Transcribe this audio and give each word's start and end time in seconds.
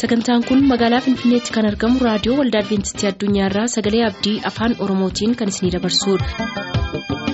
sagantaan 0.00 0.42
kun 0.48 0.60
magaalaa 0.72 1.00
finfinneetti 1.06 1.54
kan 1.56 1.68
argamu 1.70 2.04
raadiyoo 2.06 2.36
waldaa 2.40 2.62
adventistii 2.64 3.10
addunyaarraa 3.12 3.66
sagalee 3.76 4.04
abdii 4.10 4.36
afaan 4.52 4.76
oromootiin 4.88 5.36
kan 5.42 5.54
isinidabarsudha. 5.54 7.28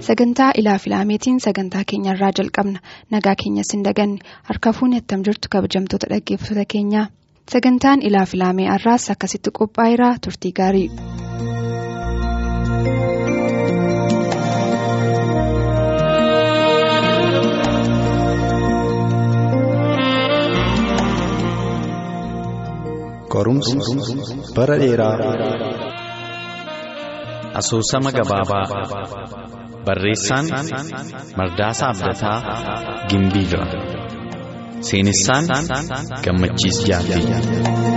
sagantaa 0.00 0.52
ilaa 0.60 0.78
filaameetiin 0.78 1.40
sagantaa 1.40 1.82
keenyarraa 1.90 2.30
jalqabna 2.38 2.78
nagaa 3.10 3.34
keenya 3.42 3.62
sin 3.70 3.84
daganne 3.84 4.18
harka 4.50 4.72
fuunni 4.78 4.96
attam 5.02 5.24
jirtu 5.28 5.48
kabajamtoota 5.56 6.10
dhaggeeffattoota 6.12 6.64
keenyaa 6.74 7.06
sagantaan 7.54 8.02
ilaa 8.10 8.26
filaamee 8.32 8.68
har'aas 8.74 9.10
akkasitti 9.16 9.50
qophaa'eera 9.60 10.10
turtii 10.26 10.52
gaarii. 10.60 10.88
Qorumsi 23.34 23.74
bara 24.56 24.76
dheeraa 24.82 25.16
Asoosama 27.60 28.10
gabaabaa 28.18 28.66
barreessaan 29.86 30.46
Mardaasaa 31.38 31.90
Abdataa 31.94 32.38
Gimbiirra 33.08 33.64
Seenessaan 34.80 35.44
Gammachiis 36.24 36.78
Jaallee. 36.88 37.93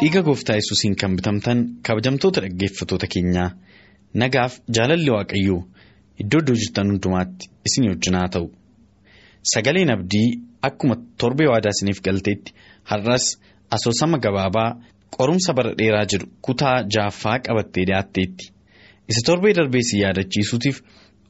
Dhiiga 0.00 0.20
gooftaa 0.26 0.56
yesuusiin 0.58 0.94
kan 1.00 1.16
bitamtan 1.18 1.58
kabajamtoota 1.86 2.40
dhaggeeffattoota 2.44 3.06
keenyaa 3.14 3.48
nagaaf 4.22 4.54
jaalalli 4.76 5.10
waaqayyoo 5.14 5.60
iddoo 6.24 6.40
iddoo 6.42 6.56
jirtan 6.62 6.90
hundumaatti 6.92 7.44
isin 7.70 7.88
wajjin 7.90 8.16
haa 8.18 8.28
ta'u. 8.34 8.46
Sagaleen 9.52 9.90
abdii 9.94 10.28
akkuma 10.68 10.96
torbee 11.20 11.48
waadaa 11.52 11.72
isiniif 11.76 12.00
galteetti 12.08 12.50
har'as 12.90 13.26
asoosama 13.76 14.18
gabaabaa 14.26 14.68
qorumsa 15.16 15.50
bara 15.58 15.72
dheeraa 15.80 16.06
jedhu 16.12 16.26
kutaa 16.48 16.76
jaaffaa 16.96 17.38
qabattee 17.48 17.84
dhiyaatteetti. 17.90 18.44
Isa 19.10 19.22
torbee 19.30 19.54
darbee 19.58 19.82
si 19.90 20.00
yaadachiisuutiif 20.04 20.76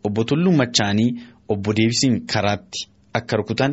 obbo 0.05 0.25
Tulluun 0.25 0.57
Machaanii 0.63 1.11
obbo 1.49 1.71
Deebisiin 1.81 2.17
karaatti 2.33 2.81
akka 3.21 3.37
rukutan. 3.41 3.73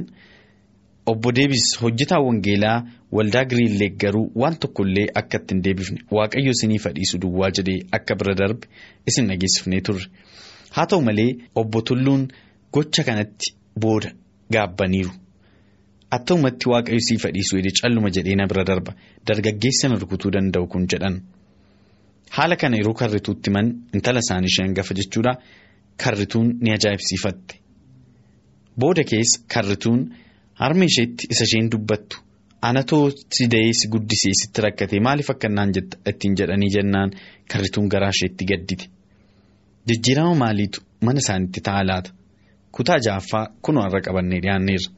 Obbo 1.06 1.32
Deebis 1.32 1.66
hojjetaa 1.82 2.20
Wangeelaa 2.20 2.84
waldaa 3.12 3.44
Giriinlee 3.46 3.90
garuu 4.04 4.32
waan 4.42 4.56
tokkollee 4.60 5.06
akka 5.22 5.38
ittiin 5.42 5.62
deebifne 5.66 6.00
waaqayyo 6.18 6.52
isinii 6.56 6.80
fadhiisu 6.86 7.18
duwwaa 7.26 7.50
jedhee 7.58 7.84
akka 7.98 8.16
bira 8.22 8.34
darbe 8.40 8.68
isin 9.12 9.28
dhageessifnee 9.30 9.82
turre. 9.82 10.08
Haa 10.76 10.86
ta'u 10.94 11.02
malee 11.02 11.28
obbo 11.56 11.82
Tulluun 11.82 12.24
gocha 12.74 13.04
kanatti 13.04 13.54
booda 13.80 14.10
gaabbaniiru. 14.52 15.12
Atta'umatti 16.18 16.70
waaqayyo 16.74 16.98
isii 17.04 17.20
fadhiisu 17.28 17.58
jedhee 17.62 17.76
calluma 17.82 18.10
jedhee 18.18 18.36
na 18.42 18.48
bira 18.48 18.64
darba 18.72 18.96
dargaggeessa 19.28 19.90
na 19.90 20.02
rukutuu 20.02 20.32
danda'u 20.32 20.68
kun 20.68 20.88
jedhan. 20.94 21.22
Haala 22.36 22.56
kana 22.56 22.78
yeroo 22.82 22.94
karrituutti 22.94 23.50
man 23.52 23.68
intala 23.94 24.20
isaanii 24.26 24.50
ishee 24.54 24.66
hangafa 24.66 24.94
jechuudha 25.00 25.34
karrituun 26.04 26.48
ni 26.62 26.72
ajaa'ibsiifatte. 26.74 27.54
Booda 28.80 29.04
keessa 29.04 29.40
karrituun. 29.54 30.02
Harmi 30.62 30.86
isheetti 30.92 31.28
isa 31.34 31.44
isheen 31.48 31.70
dubbattu 31.72 32.18
anatoo 32.70 33.04
si 33.38 33.48
da'ee 33.54 33.74
si 33.80 33.88
guddisee 33.94 34.34
sitti 34.42 34.62
rakkate 34.66 35.00
maaliif 35.08 35.30
akka 35.34 35.50
naan 35.56 35.74
ittiin 35.80 36.36
jedhanii 36.42 36.72
jennaan 36.76 37.12
karrituun 37.52 37.88
garaa 37.94 38.12
isheetti 38.16 38.48
gaddite. 38.52 38.86
Jijjiirama 39.88 40.36
maaliitu 40.44 40.82
mana 41.06 41.20
isaanitti 41.24 41.62
ta'a 41.68 41.84
laata? 41.90 42.12
Kutaa 42.76 43.00
ja'affaa 43.08 43.46
kunoo 43.62 43.84
har'a 43.86 44.02
qabannee 44.08 44.40
dhiyaanneerra. 44.46 44.90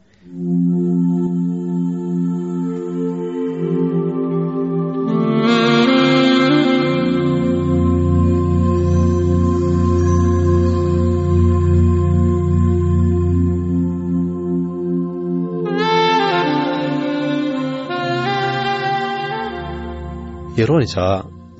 Yeroon 20.57 20.84
isaa 20.88 21.16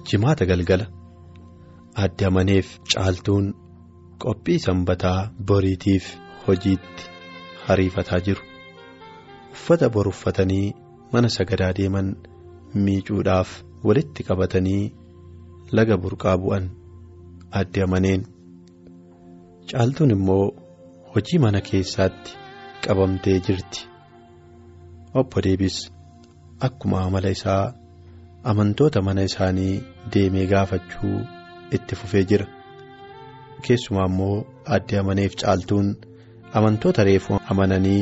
jimaata 0.09 0.46
galgala 0.52 0.85
addi 2.03 2.24
amaneef 2.30 2.68
caaltuun 2.94 3.46
qophii 4.24 4.59
sanbataa 4.66 5.19
boriitiif 5.52 6.06
hojiitti 6.47 7.03
hariifataa 7.68 8.19
jiru. 8.28 8.44
Uffata 9.56 9.90
bor 9.96 10.07
uffatanii 10.13 10.66
mana 11.13 11.30
sagadaa 11.38 11.72
deeman 11.80 12.09
miicuudhaaf 12.86 13.50
walitti 13.88 14.22
qabatanii 14.30 14.84
laga 15.80 15.96
burqaa 16.03 16.36
bu'an 16.44 16.66
addi 17.62 17.80
amaneen. 17.88 18.22
Caaltuun 19.72 20.12
immoo 20.18 20.46
hojii 21.16 21.40
mana 21.46 21.62
keessaatti 21.69 22.31
qabamtee 22.86 23.40
jirti. 23.50 23.80
Obbo 25.19 25.41
Deebis 25.46 25.78
akkuma 26.68 26.97
amala 27.07 27.30
isaa. 27.38 27.66
Amantoota 28.52 29.02
mana 29.08 29.24
isaanii 29.30 29.74
deemee 30.13 30.46
gaafachuu 30.53 31.19
itti 31.78 31.96
fufee 32.02 32.24
jira 32.31 32.47
keessumaa 33.68 34.08
immoo 34.12 34.35
addi 34.78 34.97
amaneef 35.02 35.34
caaltuun 35.41 35.88
amantoota 36.59 37.03
reefuu 37.09 37.40
amananii 37.56 38.02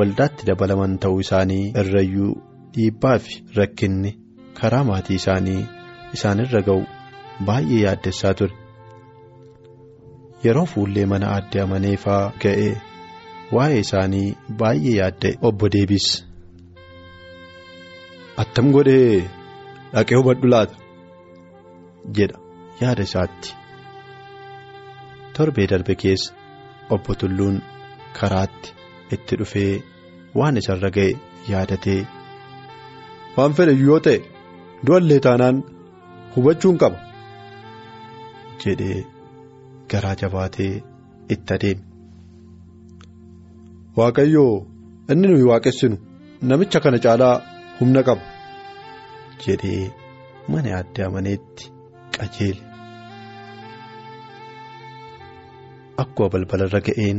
waldaatti 0.00 0.46
dabalaman 0.50 0.98
ta'uu 1.04 1.20
isaanii 1.26 1.62
irrayyuu 1.82 2.32
dhiibbaa 2.76 3.18
fi 3.26 3.32
rakkinni 3.60 4.12
karaa 4.60 4.84
maatii 4.90 5.18
isaanii 5.22 5.60
isaanirra 6.18 6.60
ga'u 6.68 6.80
baay'ee 7.50 7.80
yaaddessaa 7.84 8.34
ture 8.40 8.54
yeroo 10.44 10.66
fuullee 10.74 11.06
mana 11.12 11.26
addi 11.38 11.60
amaneefaa 11.66 12.22
ga'e 12.44 12.68
waa'ee 13.58 13.80
isaanii 13.86 14.26
baay'ee 14.62 14.96
yaadda'e 15.00 15.32
obbo 15.50 15.68
Deebis. 15.76 16.06
Attam 18.42 18.66
godhee. 18.76 19.22
Dhaqee 19.94 20.16
hubadhu 20.20 20.46
laata 20.52 20.76
jedha 22.18 22.38
yaada 22.82 23.02
isaatti 23.08 23.50
torbee 25.36 25.66
darbe 25.72 25.94
keessa 26.02 26.30
obbo 26.96 27.12
Tulluun 27.20 27.56
karaatti 28.18 28.70
itti 29.16 29.34
dhufee 29.40 29.72
waan 30.40 30.56
isarra 30.62 30.90
ga'e 30.96 31.10
yaadatee 31.52 32.00
waan 33.36 33.52
fedhe 33.60 33.74
yoo 33.86 34.00
ta'e 34.06 34.18
du'allee 34.86 35.20
taanaan 35.28 35.56
hubachuun 36.36 36.76
qaba 36.82 36.98
jedhee 38.64 38.98
garaa 39.92 40.14
jabaatee 40.22 40.72
itti 41.34 41.52
adeeme. 41.56 41.82
Waaqayyoo 43.98 44.54
inni 45.12 45.26
nuyi 45.30 45.46
waaqessinu 45.50 45.96
namicha 46.50 46.78
kana 46.84 46.98
caalaa 47.04 47.34
humna 47.80 48.00
qaba. 48.08 48.22
Jedhee 49.46 49.84
mana 50.52 50.70
adda 50.80 51.02
amaneetti 51.08 51.64
qajeele. 52.16 52.62
Akkuma 56.02 56.28
balbalarra 56.34 56.80
ga'een. 56.86 57.18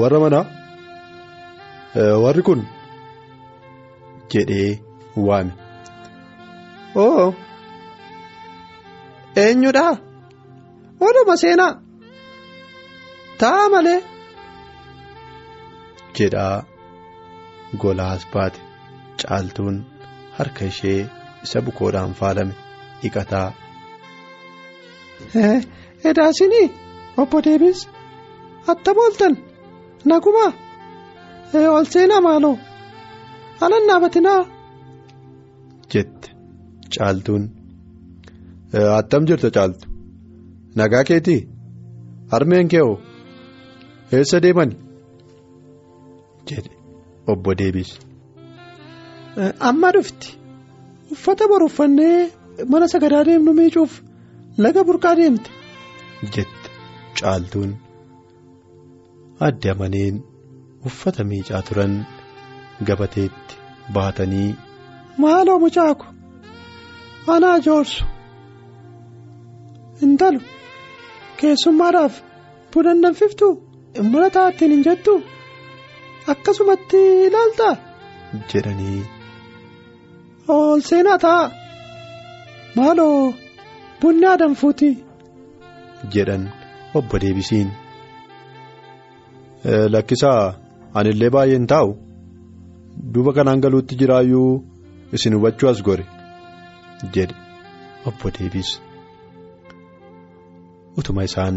Warra 0.00 0.18
manaa? 0.24 0.44
Warri 2.24 2.42
kun? 2.48 2.60
Jedhee 4.32 4.70
waame. 5.28 5.52
oo. 7.04 7.26
Eenyudhaa 9.42 9.92
waluma 11.00 11.34
seenaa? 11.42 11.72
Ta'a 13.40 13.68
malee? 13.74 14.00
Jedhaa 16.18 16.56
golaas 17.82 18.22
baate 18.32 18.58
caaltuun. 19.22 19.76
Harka 20.40 20.64
ishee 20.72 21.00
isa 21.44 21.58
bukoodhaan 21.66 22.12
faalame. 22.20 22.54
Dhiqataa. 23.02 23.48
Edaasinii 26.10 26.66
obbo 27.22 27.38
Deebis 27.46 27.80
attam 28.72 28.96
ooltan 29.04 29.34
nagumaa 30.10 30.50
ol 31.76 31.84
seenaa 31.92 32.20
maaloo? 32.26 32.56
Alan 33.64 33.84
dhaabatinaa. 33.88 34.42
jette 35.92 36.28
caaltuun. 36.94 37.44
Attam 38.98 39.22
jirta 39.28 39.48
caaltu. 39.56 39.84
Nagaa 40.78 41.04
keetii? 41.10 41.40
Harmeen 42.32 42.68
kee 42.72 42.82
hoo 42.86 42.96
eessa 44.18 44.38
deeman 44.44 44.70
jedhe 46.48 46.70
obbo 47.32 47.50
deebis. 47.60 47.90
Amma 49.68 49.90
dhufti 49.96 50.28
uffata 51.14 51.44
boru 51.50 51.66
uffannee 51.70 52.30
mana 52.72 52.86
sagadaa 52.92 53.24
deemnu 53.28 53.52
miicuuf 53.58 53.92
laga 54.64 54.82
burqaa 54.88 55.14
deemte. 55.20 55.50
jette 56.34 56.68
caaltuun 57.18 57.70
adde 59.46 59.68
amaneen 59.74 60.16
uffata 60.88 61.22
miicaa 61.30 61.62
turan 61.68 61.94
gabateetti 62.88 63.54
baatanii. 63.94 64.50
Maaloo 65.22 65.58
mucaaku 65.64 66.06
anaa 67.34 67.58
joorsu 67.66 68.04
intalu 70.06 70.40
keessummaadhaaf 71.40 72.14
buna 72.72 72.92
danfiftuu 73.04 73.52
mana 74.12 74.28
taa'attiin 74.36 74.72
hin 74.74 74.84
jettuu 74.88 75.18
akkasumatti 76.32 77.00
ilaaltaa 77.28 77.74
jedhanii. 78.52 79.00
Ol 80.52 80.80
seenaa 80.90 81.18
taa'a 81.24 81.50
maaloo 82.76 83.34
bunni 84.00 84.26
adanfuuti. 84.34 84.88
jedhan 86.14 86.44
obbo 86.98 87.18
deebisiin. 87.22 87.68
Lakkisaa 89.94 90.54
anillee 91.00 91.30
baay'een 91.36 91.66
taa'u 91.72 91.90
duuba 93.14 93.32
kanaan 93.38 93.60
galuutti 93.64 93.94
jiraayyuu 94.02 94.52
isin 95.18 95.34
hubachuu 95.38 95.68
as 95.72 95.82
gore 95.88 96.06
jedhe 97.14 97.34
obbo 98.12 98.26
deebis. 98.38 98.70
Utuma 100.98 101.22
isaan 101.28 101.56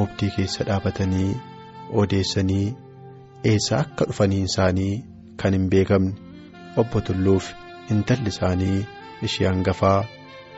oobdii 0.00 0.30
keessa 0.36 0.64
dhaabatanii 0.70 1.30
odeessanii 2.02 2.66
eessa 3.52 3.78
akka 3.84 4.04
dhufanii 4.10 4.42
isaanii 4.48 4.92
kan 5.42 5.52
hin 5.58 5.68
beekamne 5.70 6.12
obbo 6.82 7.00
Tulluuf 7.06 7.46
intalli 7.94 8.30
isaanii 8.34 8.78
ishee 9.28 9.46
hangafaa 9.50 9.98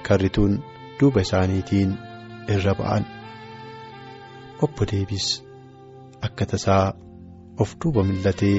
karrituun 0.08 0.54
duuba 1.00 1.20
isaaniitiin 1.26 1.90
irra 2.56 2.74
ba'an. 2.80 3.04
Obbo 4.64 4.82
deebis 4.92 5.26
akka 6.28 6.44
tasaa 6.52 6.84
of 7.62 7.70
duuba 7.84 8.02
millatee 8.10 8.58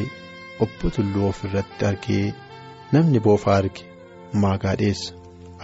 obbo 0.66 0.90
Tulluu 0.96 1.28
of 1.30 1.44
irratti 1.50 1.86
argee 1.92 2.26
namni 2.94 3.20
boofaa 3.28 3.58
arge 3.62 3.84
maagaadheessa 4.46 5.14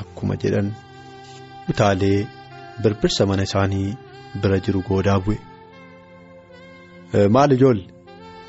akkuma 0.03 0.35
jedhan. 0.43 0.67
Utaalee 1.71 2.17
birbirsa 2.83 3.25
mana 3.31 3.43
isaanii 3.49 3.87
bira 4.41 4.57
jiru 4.67 4.81
goodaa 4.89 5.19
bu'e. 5.25 5.37
Maal 7.35 7.51
ijoolle 7.57 7.83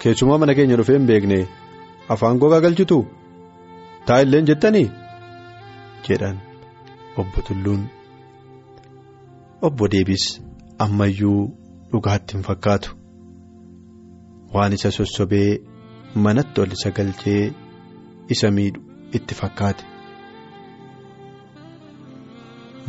keessumaa 0.02 0.38
mana 0.42 0.54
keenya 0.58 0.76
dhufee 0.80 0.96
hin 0.98 1.06
beekne 1.10 1.38
afaan 2.14 2.38
gogaa 2.42 2.60
galchitu 2.66 2.98
taa'illeen 4.06 4.46
jettanii 4.50 4.88
jedhan 6.08 6.36
obbo 7.20 7.42
Tulluun. 7.48 7.82
Obbo 9.68 9.88
Deebis 9.92 10.24
ammayyuu 10.84 11.40
dhugaatti 11.92 12.34
hin 12.36 12.44
fakkaatu 12.48 12.90
waan 14.54 14.72
isa 14.76 14.90
sossobee 14.98 15.48
manatti 16.26 16.60
ol 16.64 16.72
isa 16.78 16.90
galchee 16.98 17.42
isa 18.36 18.50
miidhu 18.58 18.80
itti 19.18 19.34
fakkaate. 19.40 19.84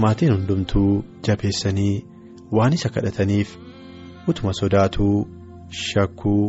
Maatiin 0.02 0.34
hundumtuu 0.36 0.92
jabeessanii 1.28 1.96
waan 2.60 2.74
isa 2.80 2.90
kadhataniif 2.96 3.50
utuma 4.34 4.54
sodaatuu 4.62 5.18
shakkuu 5.82 6.44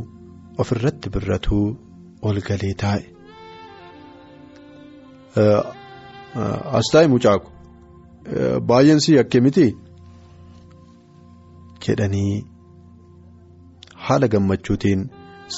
ofirratti 0.64 1.10
birratuu 1.16 1.66
ol 2.30 2.40
galee 2.48 2.74
taa'e. 2.84 3.04
As 5.36 6.86
taa'e 6.92 7.06
mucaaku 7.14 7.48
baay'een 8.68 9.00
si 9.04 9.14
yakke 9.18 9.40
miti 9.46 9.66
jedhanii 11.86 12.44
haala 14.06 14.26
gammachuutiin 14.34 15.00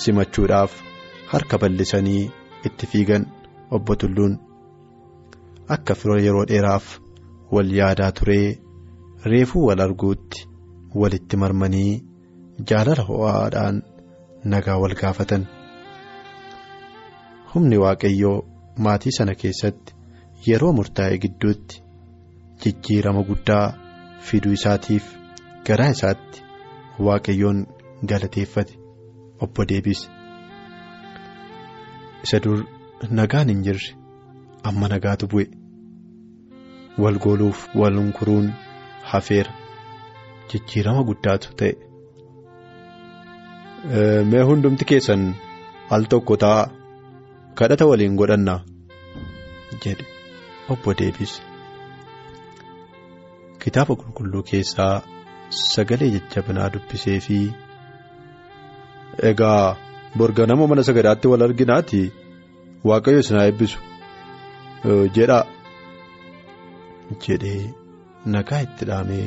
simachuudhaaf 0.00 0.72
harka 1.32 1.58
bal'isanii 1.64 2.22
itti 2.70 2.86
fiigan 2.92 3.24
obbo 3.78 3.92
Tulluun 4.02 4.34
akka 5.76 5.94
firoo 6.00 6.20
yeroo 6.26 6.46
dheeraaf 6.52 6.86
wal 7.54 7.70
yaadaa 7.80 8.12
turee 8.20 8.46
reefuu 9.32 9.66
wal 9.68 9.80
arguutti 9.88 10.46
walitti 11.02 11.36
marmanii 11.42 11.92
jaalala 12.70 13.02
ho'aadhaan 13.10 13.76
nagaa 14.54 14.78
wal 14.82 14.94
gaafatan. 15.02 15.42
Humni 17.54 17.76
waaqayyoo 17.84 18.38
maatii 18.86 19.12
sana 19.18 19.34
keessatti 19.42 19.94
yeroo 20.46 20.72
murtaa'e 20.78 21.18
gidduutti 21.24 21.82
jijjiirama 22.64 23.22
guddaa 23.30 23.64
fiduu 24.28 24.52
isaatiif 24.58 25.04
garaa 25.68 25.90
isaatti 25.96 26.42
waaqayyoon 27.06 27.60
galateeffate 28.10 28.74
obbo 29.46 29.64
Deebis. 29.68 30.00
Isa 32.24 32.38
dur 32.44 32.60
nagaan 33.20 33.48
hin 33.52 33.62
jirre 33.66 33.90
amma 34.70 34.88
nagaatu 34.92 35.26
bu'e. 35.32 35.46
Wal 37.02 37.18
gooluuf 37.24 37.64
wal 37.80 37.96
hunkuruun 38.00 38.46
hafeera 39.12 39.52
jijjiirama 40.52 41.02
guddaatu 41.10 41.48
ta'e. 41.62 41.72
Mee 44.30 44.42
hundumti 44.50 44.84
keessan 44.92 45.24
al 45.96 46.04
tokko 46.14 46.36
ta'a 46.44 46.62
kadhata 47.60 47.86
waliin 47.90 48.16
godhannaa 48.20 48.60
jedhe 49.84 50.04
obbo 50.74 50.90
Deebis. 51.00 51.32
Kitaaba 53.64 53.94
qulqulluu 54.00 54.42
keessaa 54.50 54.94
sagalee 55.62 56.10
jajjabinaa 56.16 56.68
dubbisee 56.74 57.18
fi 57.26 57.38
egaa 59.30 59.76
borga 60.22 60.46
nama 60.50 60.66
mana 60.72 60.82
sagadaatti 60.88 61.26
wal 61.32 61.42
arginaati 61.48 62.02
waaqayyo 62.90 63.20
isin 63.24 63.36
haa 63.40 63.46
eebbisu 63.50 63.78
jedhaa 65.18 65.42
jedhee 67.26 67.60
nagaa 68.36 68.62
itti 68.68 68.84
dhaamee 68.92 69.26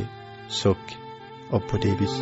sokke 0.62 0.96
obbo 1.60 1.74
Deebis. 1.86 2.16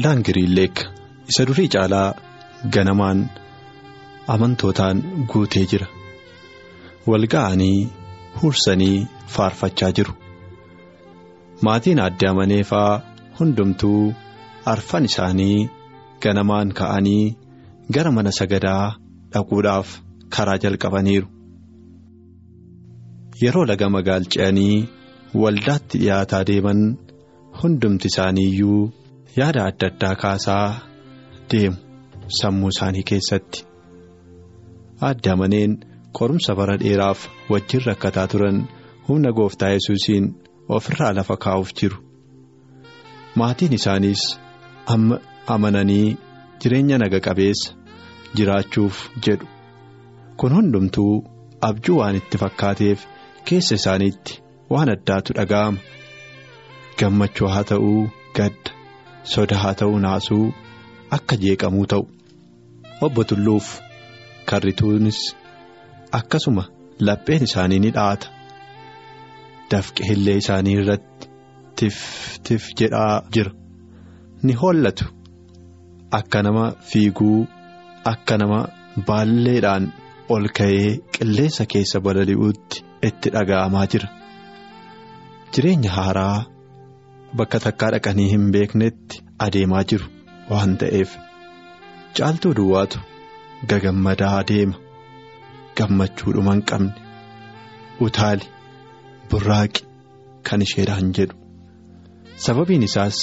Waldaan 0.00 0.22
Giriinleek 0.24 0.76
isa 1.28 1.44
durii 1.48 1.68
caalaa 1.72 2.14
ganamaan 2.74 3.18
amantootaan 4.34 5.02
guutee 5.32 5.64
jira. 5.72 5.86
Wal 7.06 7.26
ga'anii 7.34 7.88
hursanii 8.40 9.06
faarfachaa 9.34 9.90
jiru. 9.98 10.14
Maatiin 11.66 12.00
adde 12.06 12.28
amaneefaa 12.30 13.02
hundumtuu 13.40 14.14
arfan 14.72 15.04
isaanii 15.10 15.68
ganamaan 16.22 16.72
ka'anii 16.80 17.36
gara 17.94 18.10
mana 18.10 18.32
sagadaa 18.38 18.94
dhaquudhaaf 19.34 19.88
karaa 20.36 20.56
jalqabaniiru. 20.64 21.28
Yeroo 23.42 23.66
laga 23.72 23.88
magaal 23.96 24.24
ce'anii 24.32 24.88
waldaatti 25.42 25.96
dhiyaataa 26.04 26.42
deeman 26.52 26.80
hundumti 27.60 28.08
isaanii 28.14 28.48
iyyuu 28.54 28.80
yaada 29.38 29.60
adda 29.68 29.86
addaa 29.92 30.14
kaasaa 30.22 30.66
deemu 31.50 31.76
sammuu 32.40 32.70
isaanii 32.74 33.04
keessatti. 33.10 33.58
Adde 35.08 35.28
amaneen 35.34 35.72
qorumsa 36.18 36.52
bara 36.58 36.76
dheeraaf 36.82 37.20
wajjin 37.52 37.82
rakkataa 37.88 38.26
turan 38.32 38.58
humna 39.08 39.30
gooftaa 39.38 39.70
yesuusiin 39.76 40.24
ofirraa 40.76 41.12
lafa 41.18 41.36
kaa'uuf 41.44 41.70
jiru. 41.80 41.98
Maatiin 43.38 43.72
isaaniis 43.78 44.22
amma 44.94 45.16
amananii 45.54 46.16
jireenya 46.62 46.98
naga 47.02 47.20
qabeessa 47.26 47.70
jiraachuuf 48.36 48.96
jedhu 49.26 49.46
kun 50.40 50.52
hundumtuu 50.56 51.14
abjuu 51.68 51.96
waan 52.00 52.16
itti 52.20 52.36
fakkaateef 52.42 52.98
keessa 53.50 53.74
isaaniitti 53.80 54.32
waan 54.74 54.88
addaatu 54.96 55.30
dhaga'ama 55.38 55.78
gammachuu 57.00 57.48
haa 57.54 57.64
ta'uu 57.72 58.02
gadda 58.38 58.70
soda 59.34 59.56
haa 59.62 59.74
ta'uu 59.82 59.98
naasuu 60.06 60.46
akka 61.16 61.36
jeeqamuu 61.44 61.86
ta'u. 61.92 62.04
Obbo 63.06 63.24
Tulluuf 63.24 63.68
karrituunis 64.50 65.20
akkasuma 66.18 66.64
lapheen 67.08 67.42
isaanii 67.48 67.80
ni 67.84 67.90
dhaata. 67.96 68.28
Dafqe 69.70 70.02
hillee 70.08 70.36
isaanii 70.42 70.76
irratti 70.82 71.26
tif 71.82 71.96
tif 72.48 72.62
jedhaa 72.80 73.22
jira 73.36 73.52
ni 74.42 74.52
hollatu. 74.62 75.04
Akka 76.18 76.42
nama 76.42 76.64
fiiguu 76.92 77.46
akka 78.12 78.34
nama 78.42 78.60
baalleedhaan 79.08 79.84
ol 80.34 80.44
ka'ee 80.58 80.88
qilleensa 81.16 81.64
keessa 81.74 81.98
balali'uutti 82.06 82.76
itti 83.08 83.28
dhaga'amaa 83.36 83.86
jira. 83.92 84.08
Jireenya 85.52 85.90
haaraa 85.96 86.38
bakka 87.38 87.58
takkaa 87.66 87.90
dhaqanii 87.94 88.28
hin 88.32 88.44
beeknetti 88.56 89.16
adeemaa 89.46 89.82
jiru 89.92 90.06
waan 90.50 90.72
ta'eef. 90.82 91.10
Caaltuu 92.16 92.54
duwwaatu 92.58 92.98
gagammadaa 93.72 94.32
adeema 94.40 94.76
gammachuu 95.80 96.32
dhuma 96.36 96.52
hin 96.56 96.62
qabne. 96.70 96.92
Utaali 98.06 98.46
burraaqi 99.30 99.82
kan 100.50 100.62
isheedhaan 100.66 101.12
jedhu. 101.18 101.34
Sababiin 102.46 102.82
isaas 102.88 103.18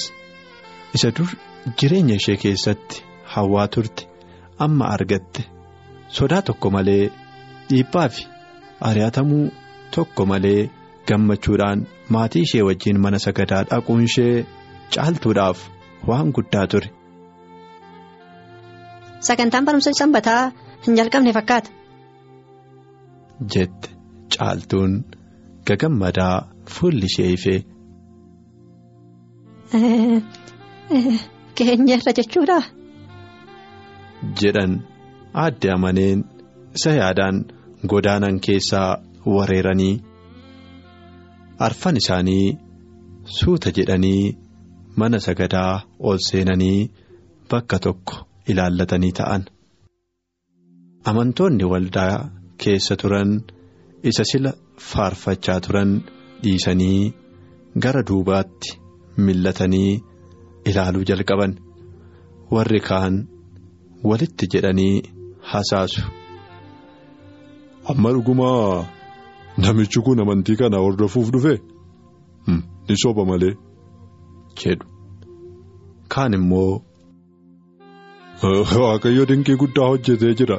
isa 1.00 1.10
dur 1.20 1.30
jireenya 1.82 2.16
ishee 2.22 2.38
keessatti 2.44 3.04
hawwaa 3.36 3.68
turte 3.76 4.04
amma 4.66 4.86
argatte 4.96 5.42
sodaa 6.18 6.42
tokko 6.50 6.68
malee 6.76 7.04
dhiibbaa 7.70 8.08
fi 8.18 8.24
ari'atamuu 8.90 9.46
tokko 9.96 10.26
malee 10.32 10.70
gammachuudhaan 11.12 11.80
maatii 12.16 12.44
ishee 12.48 12.62
wajjiin 12.70 13.00
mana 13.06 13.20
sagadaa 13.26 13.64
dhaquun 13.72 14.04
ishee 14.10 14.46
caaltuudhaaf 14.96 15.60
waan 16.12 16.32
guddaa 16.38 16.66
ture. 16.74 16.90
Sagantaan 19.30 19.66
barumsa 19.70 19.92
sanbataa 20.00 20.42
hin 20.88 20.98
jalqabne 21.02 21.34
fakkaata. 21.40 21.70
jette 23.56 23.90
caaltuun 24.38 24.94
gagammadaa 25.68 26.36
fuulli 26.78 27.06
ishee 27.12 27.30
ifee. 27.38 27.60
Keenyarra 31.58 32.12
jechuudha. 32.20 32.60
jedhan 34.42 34.74
aadde 35.44 35.72
amaneen 35.72 36.24
isa 36.80 36.92
yaadaan 37.00 37.38
godaanan 37.92 38.40
keessaa 38.48 38.90
wareeranii 39.36 39.94
arfan 41.66 41.98
isaanii 42.02 42.58
suuta 43.38 43.72
jedhanii 43.78 44.36
mana 45.02 45.20
sagadaa 45.26 45.74
ol 46.10 46.18
seenanii 46.30 46.90
bakka 47.52 47.78
tokko 47.86 48.16
ilaallatanii 48.52 49.14
ta'an. 49.20 49.44
Amantoonni 51.10 51.66
waldaa 51.74 52.14
keessa 52.64 52.96
turan 53.02 53.32
isa 54.12 54.24
sila 54.32 54.52
faarfachaa 54.90 55.60
turan 55.68 55.92
dhiisanii 56.44 57.14
gara 57.84 58.02
duubaatti 58.10 58.70
millatanii 59.26 60.02
ilaaluu 60.70 61.06
jalqaban. 61.10 61.54
Warri 62.56 62.82
kaan 62.90 63.16
walitti 64.10 64.46
jedhanii 64.54 64.96
hasaasu. 65.52 66.02
Amma 67.92 68.10
dhugumaa 68.16 68.86
namichi 69.64 70.00
kun 70.06 70.20
amantii 70.24 70.56
kana 70.62 70.78
hordofuuf 70.86 71.32
dhufe 71.36 71.54
ni 72.88 72.96
soba 73.04 73.26
malee. 73.26 73.56
jedhu 74.60 74.86
kaan 76.14 76.34
immoo. 76.38 76.82
Waaqayyo 78.82 79.26
dinqii 79.30 79.58
guddaa 79.62 79.88
hojjetee 79.92 80.34
jira 80.40 80.58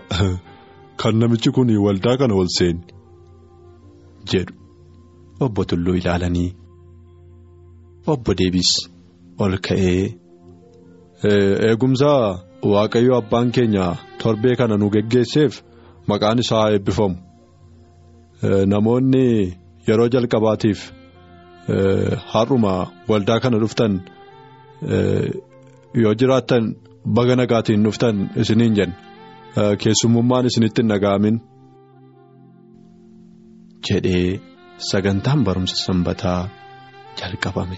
kan 1.00 1.14
namichi 1.20 1.50
kun 1.56 1.70
waldaa 1.86 2.16
kana 2.20 2.34
ol 2.42 2.50
seenne. 2.58 2.84
jedhu 4.30 4.54
obbo 5.46 5.64
Tulluu 5.70 5.94
ilaalanii 6.00 6.50
obbo 8.12 8.34
Deebis 8.38 8.70
ol 9.38 9.54
ka'ee. 9.68 10.02
Eegumsaa 11.68 12.22
waaqayyo 12.72 13.16
abbaan 13.20 13.50
keenya 13.56 13.86
torbee 14.22 14.54
kana 14.60 14.76
nu 14.76 14.90
geggeesseef 14.94 15.62
maqaan 16.08 16.38
isaa 16.44 16.66
eebbifamu. 16.74 17.16
Namoonni 18.42 19.24
yeroo 19.88 20.08
jalqabaatiif 20.14 20.80
har'uma 22.32 22.74
waldaa 23.10 23.40
kana 23.42 23.58
dhuftan 23.62 23.92
yoo 26.02 26.14
jiraattan 26.20 26.64
baga 27.16 27.34
nagaatiin 27.40 27.82
dhuftan 27.86 28.16
isiniin 28.42 28.74
jenna. 28.78 28.96
Keessummummaan 29.82 30.46
isinitti 30.50 30.80
hin 30.82 30.90
dhaga'amin. 30.94 31.36
jedhee 33.88 34.40
sagantaan 34.90 35.44
barumsa 35.46 35.76
sanbataa 35.86 36.40
jalqabame. 37.20 37.76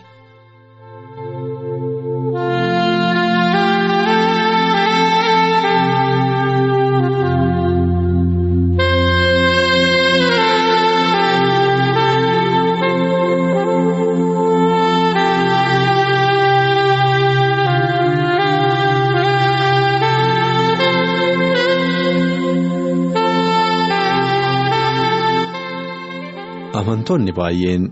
Amantoonni 26.91 27.33
baay'een 27.39 27.83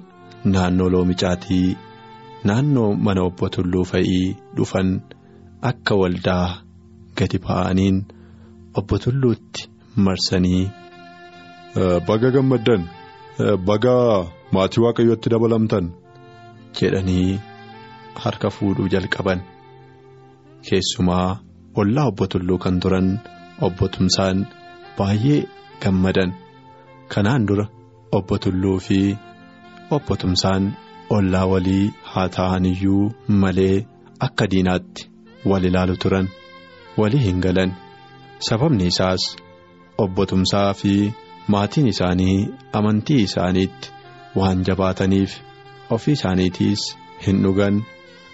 naannoo 0.52 0.88
loomicaatii 0.92 1.66
naannoo 2.48 2.88
mana 3.06 3.20
obbo 3.28 3.46
Tulluu 3.56 3.84
fa'ii 3.90 4.24
dhufan 4.56 4.88
akka 5.70 5.94
waldaa 6.00 6.46
gadi 7.18 7.38
ba'aniin 7.44 7.96
obbo 8.78 8.94
Tulluutti 9.04 9.60
marsanii. 10.06 10.64
Baga 12.08 12.28
gammaddan 12.36 12.82
baga 13.68 13.94
maatii 14.54 14.82
waaqayyootti 14.86 15.28
dabalamtan. 15.34 15.86
jedhanii 16.78 17.38
harka 18.24 18.48
fuudhuu 18.56 18.88
jalqaban 18.94 19.40
keessumaa 20.66 21.30
ollaa 21.80 22.06
obbo 22.10 22.24
Tulluu 22.32 22.58
kan 22.64 22.76
turan 22.82 23.08
obbo 23.66 23.84
Tumsaan 23.94 24.38
baay'ee 24.98 25.40
gammadan 25.82 26.30
kanaan 27.14 27.46
dura. 27.48 27.66
Obbo 28.12 28.38
Tulluu 28.38 28.78
fi 28.80 29.16
obbo 29.90 30.16
Tumsaan 30.16 30.64
ollaa 31.16 31.46
walii 31.52 31.90
haa 32.12 32.28
ta'an 32.36 32.64
iyyuu 32.70 33.12
malee 33.42 33.86
akka 34.26 34.46
diinaatti 34.52 35.02
wal 35.50 35.64
ilaalu 35.68 35.96
turan 36.02 36.28
walii 37.00 37.22
hin 37.26 37.40
galan. 37.44 37.70
Sababni 38.48 38.86
isaas 38.92 39.22
obbo 40.04 40.26
Tumsaa 40.26 40.72
fi 40.80 40.94
maatiin 41.54 41.88
isaanii 41.92 42.48
amantii 42.80 43.20
isaaniitti 43.28 43.88
waan 44.40 44.64
jabaataniif 44.70 45.32
ofii 45.96 46.12
isaaniitiis 46.18 46.82
hin 47.26 47.42
dhugan. 47.44 47.82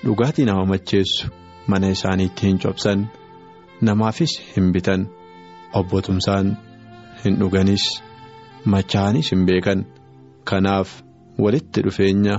Dhugaatii 0.04 0.45
nama 0.50 0.64
macheessu 0.73 1.28
mana 1.66 1.88
isaaniitti 1.97 2.47
hin 2.47 2.59
cobsan 2.66 3.07
namaafis 3.81 4.33
hin 4.57 4.73
bitan. 4.73 5.07
Obbo 5.78 6.00
Tumsaan 6.00 6.57
hin 7.25 7.38
dhuganis. 7.40 7.85
Machaa'anis 8.73 9.30
hin 9.33 9.42
beekan 9.47 9.85
kanaaf 10.50 10.90
walitti 11.44 11.83
dhufeenya 11.87 12.37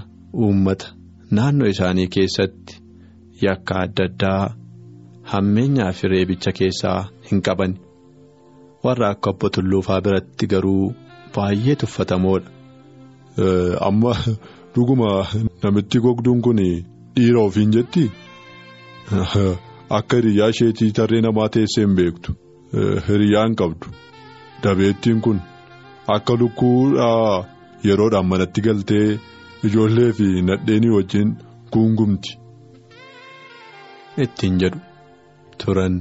uummata 0.48 0.88
naannoo 1.39 1.67
isaanii 1.74 2.08
keessatti 2.15 2.74
yakka 3.46 3.75
adda 3.84 4.03
addaa 4.10 4.41
hammeenyaa 5.34 5.91
fi 6.00 6.08
reebicha 6.13 6.51
keessaa 6.60 6.98
hin 7.29 7.41
qaban 7.50 7.74
warra 8.88 9.10
akka 9.15 9.29
obbo 9.36 9.50
Tulluufaa 9.58 10.01
biratti 10.08 10.48
garuu 10.55 10.94
baay'ee 11.36 11.75
tuffatamoodha. 11.84 12.50
Amma 13.88 14.13
dhuguma 14.75 15.10
namitti 15.63 16.00
gogduun 16.05 16.41
kun 16.48 16.60
dhiira 17.15 17.41
ofiin 17.48 17.72
jetti 17.77 18.03
akka 20.00 20.15
hiriyyaa 20.17 20.50
isheetii 20.53 20.91
tarree 21.00 21.22
namaa 21.25 21.50
teessee 21.58 21.84
hin 21.86 21.96
beektu 22.00 22.29
hiriyyaa 23.08 23.46
hin 23.48 23.55
qabdu 23.62 23.88
dabeettiin 24.63 25.22
kun. 25.27 25.39
Akka 26.14 26.34
lukkuudhaa 26.40 27.46
yeroodhaan 27.88 28.28
manatti 28.32 28.62
galtee 28.68 29.20
ijoollee 29.68 30.12
fi 30.18 30.28
nadheenii 30.50 30.94
wajjin 30.98 31.30
guungumti. 31.74 32.32
Ittiin 34.24 34.60
jedhu 34.64 34.80
turan 35.64 35.96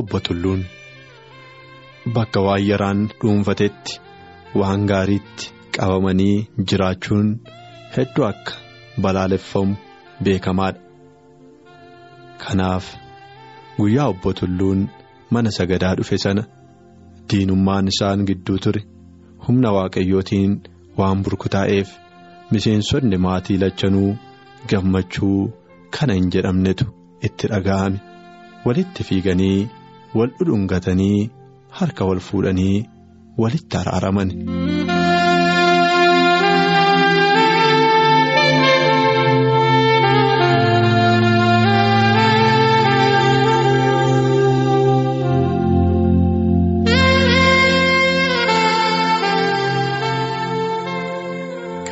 obbo 0.00 0.20
Tulluun. 0.28 0.62
bakka 2.14 2.40
waan 2.46 2.62
yaraan 2.68 3.00
dhuunfatetti 3.20 4.00
waan 4.60 4.86
gaariitti 4.90 5.50
qabamanii 5.76 6.36
jiraachuun 6.70 7.26
hedduu 7.96 8.24
akka 8.28 8.52
balaaleffamu 9.06 9.74
beekamaadha. 10.24 10.80
Kanaaf 12.44 12.86
guyyaa 13.78 14.08
obbo 14.14 14.32
Tulluun 14.40 14.80
mana 15.30 15.50
sagadaa 15.58 15.94
dhufe 15.98 16.18
sana 16.24 16.42
diinummaan 17.30 17.86
isaan 17.92 18.24
gidduu 18.30 18.58
ture 18.66 18.82
humna 19.48 19.70
waaqayyootiin 19.76 20.52
waan 21.00 21.22
burkutaa'eef 21.28 21.88
miseensonni 22.56 23.16
maatii 23.26 23.58
lachanuu 23.64 24.10
gammachuu 24.72 25.40
kana 25.98 26.14
hin 26.18 26.30
jedhamnetu 26.36 26.86
itti 27.30 27.46
dhaga'ame 27.54 27.98
walitti 28.66 29.02
fiiganii 29.10 29.68
wal 30.20 30.30
dhudhungatanii 30.38 31.30
harka 31.80 32.04
wal 32.10 32.20
fuudhanii 32.28 32.76
walitti 33.44 33.76
araaraman. 33.82 34.28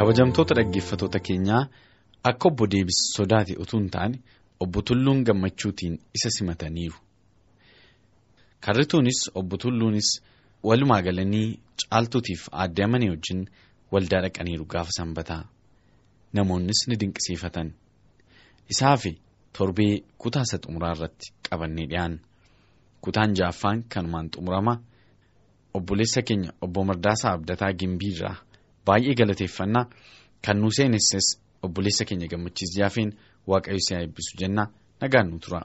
Kabajamtoota 0.07 0.55
dhaggeeffatoota 0.55 1.19
keenyaa 1.19 1.67
akka 2.23 2.49
obbo 2.49 2.67
Deebis 2.67 2.99
sodaate 3.17 3.57
utuu 3.63 3.79
hin 3.81 3.89
taane 3.91 4.19
obbo 4.61 4.83
Tulluun 4.83 5.25
gammachuutiin 5.25 5.99
isa 6.15 6.31
simataniiru. 6.31 6.95
Karrituunis 8.61 9.31
obbo 9.35 9.57
Tulluunis 9.57 10.23
walumaa 10.63 11.03
galanii 11.03 11.59
caaltuutiif 11.91 12.49
aadde 12.53 12.85
amanii 12.85 13.09
wajjin 13.09 13.43
waldaa 13.93 14.21
dhaqaniiru 14.23 14.65
gaafa 14.65 14.91
sanbataa. 14.99 15.45
Namoonnis 16.33 16.87
ni 16.89 16.97
dinqisiifatan. 17.01 17.73
Isaa 18.71 18.97
fi 18.97 19.19
torbee 19.59 20.03
kutaa 20.19 20.43
isa 20.43 20.59
xumuraa 20.59 20.95
irratti 20.95 21.33
qabannee 21.51 21.87
dhiyaan. 21.91 22.19
Kutaan 23.01 23.35
ja'affaan 23.39 23.85
kanumaan 23.89 24.31
xumurama. 24.31 24.81
Obboleessa 25.75 26.23
keenya 26.23 26.53
obbo 26.61 26.85
Mardaasaa 26.85 27.33
Abdataa 27.33 27.73
Gimbiirraa. 27.73 28.46
Baay'ee 28.87 29.15
galateeffannaa 29.21 29.85
kan 30.47 30.61
nu 30.63 30.71
seenesses 30.79 31.27
obboleessa 31.69 32.05
keenya 32.11 32.29
gammachiis 32.35 32.77
jaafeen 32.79 33.11
waaqayyo 33.53 33.81
si 33.89 33.95
eebbisu 34.01 34.39
jenna 34.43 34.65
nagaan 35.01 35.31
nu 35.31 35.39
tura. 35.47 35.61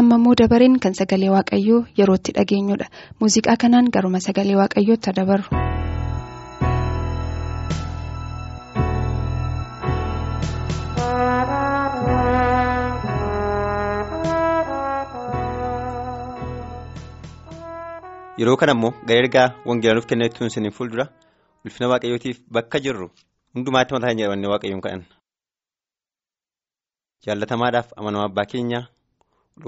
amma 0.00 0.16
immoo 0.20 0.34
dabareen 0.40 0.76
kan 0.86 0.96
sagalee 0.98 1.30
waaqayyoo 1.34 1.80
yerootti 2.00 2.34
dhageenyudha 2.38 2.90
muuziqaa 3.20 3.56
kanaan 3.64 3.90
garuma 3.98 4.20
sagalee 4.28 4.58
waaqayyootti 4.62 5.16
dabarru. 5.20 5.62
Yeroo 18.38 18.56
kana 18.60 18.72
immoo 18.76 18.92
gara 19.08 19.20
ergaa 19.24 19.48
wangeelaa 19.68 19.96
nuuf 19.96 20.06
kenneetti 20.10 20.44
isiniin 20.46 20.72
fuuldura 20.78 21.04
ulfina 21.64 21.88
waaqayyootiif 21.92 22.38
bakka 22.56 22.78
jirru 22.86 23.06
hundumaatti 23.54 23.94
mataa 23.94 24.10
hin 24.12 24.18
jedhamne 24.20 24.48
waaqayyoon 24.52 24.82
kadhanna. 24.86 25.06
Jaallatamaadhaaf 27.26 27.88
amanamaa 27.98 28.28
abbaa 28.30 28.46
keenya 28.52 28.80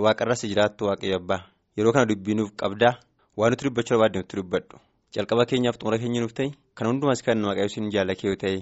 waaqarras 0.05 0.43
jiraattu 0.51 0.83
waaqayyo 0.91 1.17
abbaa 1.21 1.41
yeroo 1.77 1.93
kana 1.97 2.07
dubbii 2.11 2.35
nuuf 2.41 2.51
qabdaa 2.63 2.95
waan 3.39 3.51
nuti 3.53 3.65
dubbachuu 3.69 3.95
barbaadde 3.97 4.19
nutti 4.21 4.37
dubbadhu 4.41 4.77
calqaba 5.15 5.45
keenyaaf 5.53 5.77
xumura 5.81 5.99
keenya 6.03 6.21
nuuf 6.25 6.35
ta'e 6.41 6.49
kan 6.77 6.87
hundumaas 6.91 7.23
kan 7.29 7.45
waaqayyo 7.49 7.67
isin 7.73 7.91
jaallakee 7.95 8.29
yoo 8.31 8.37
ta'e 8.43 8.59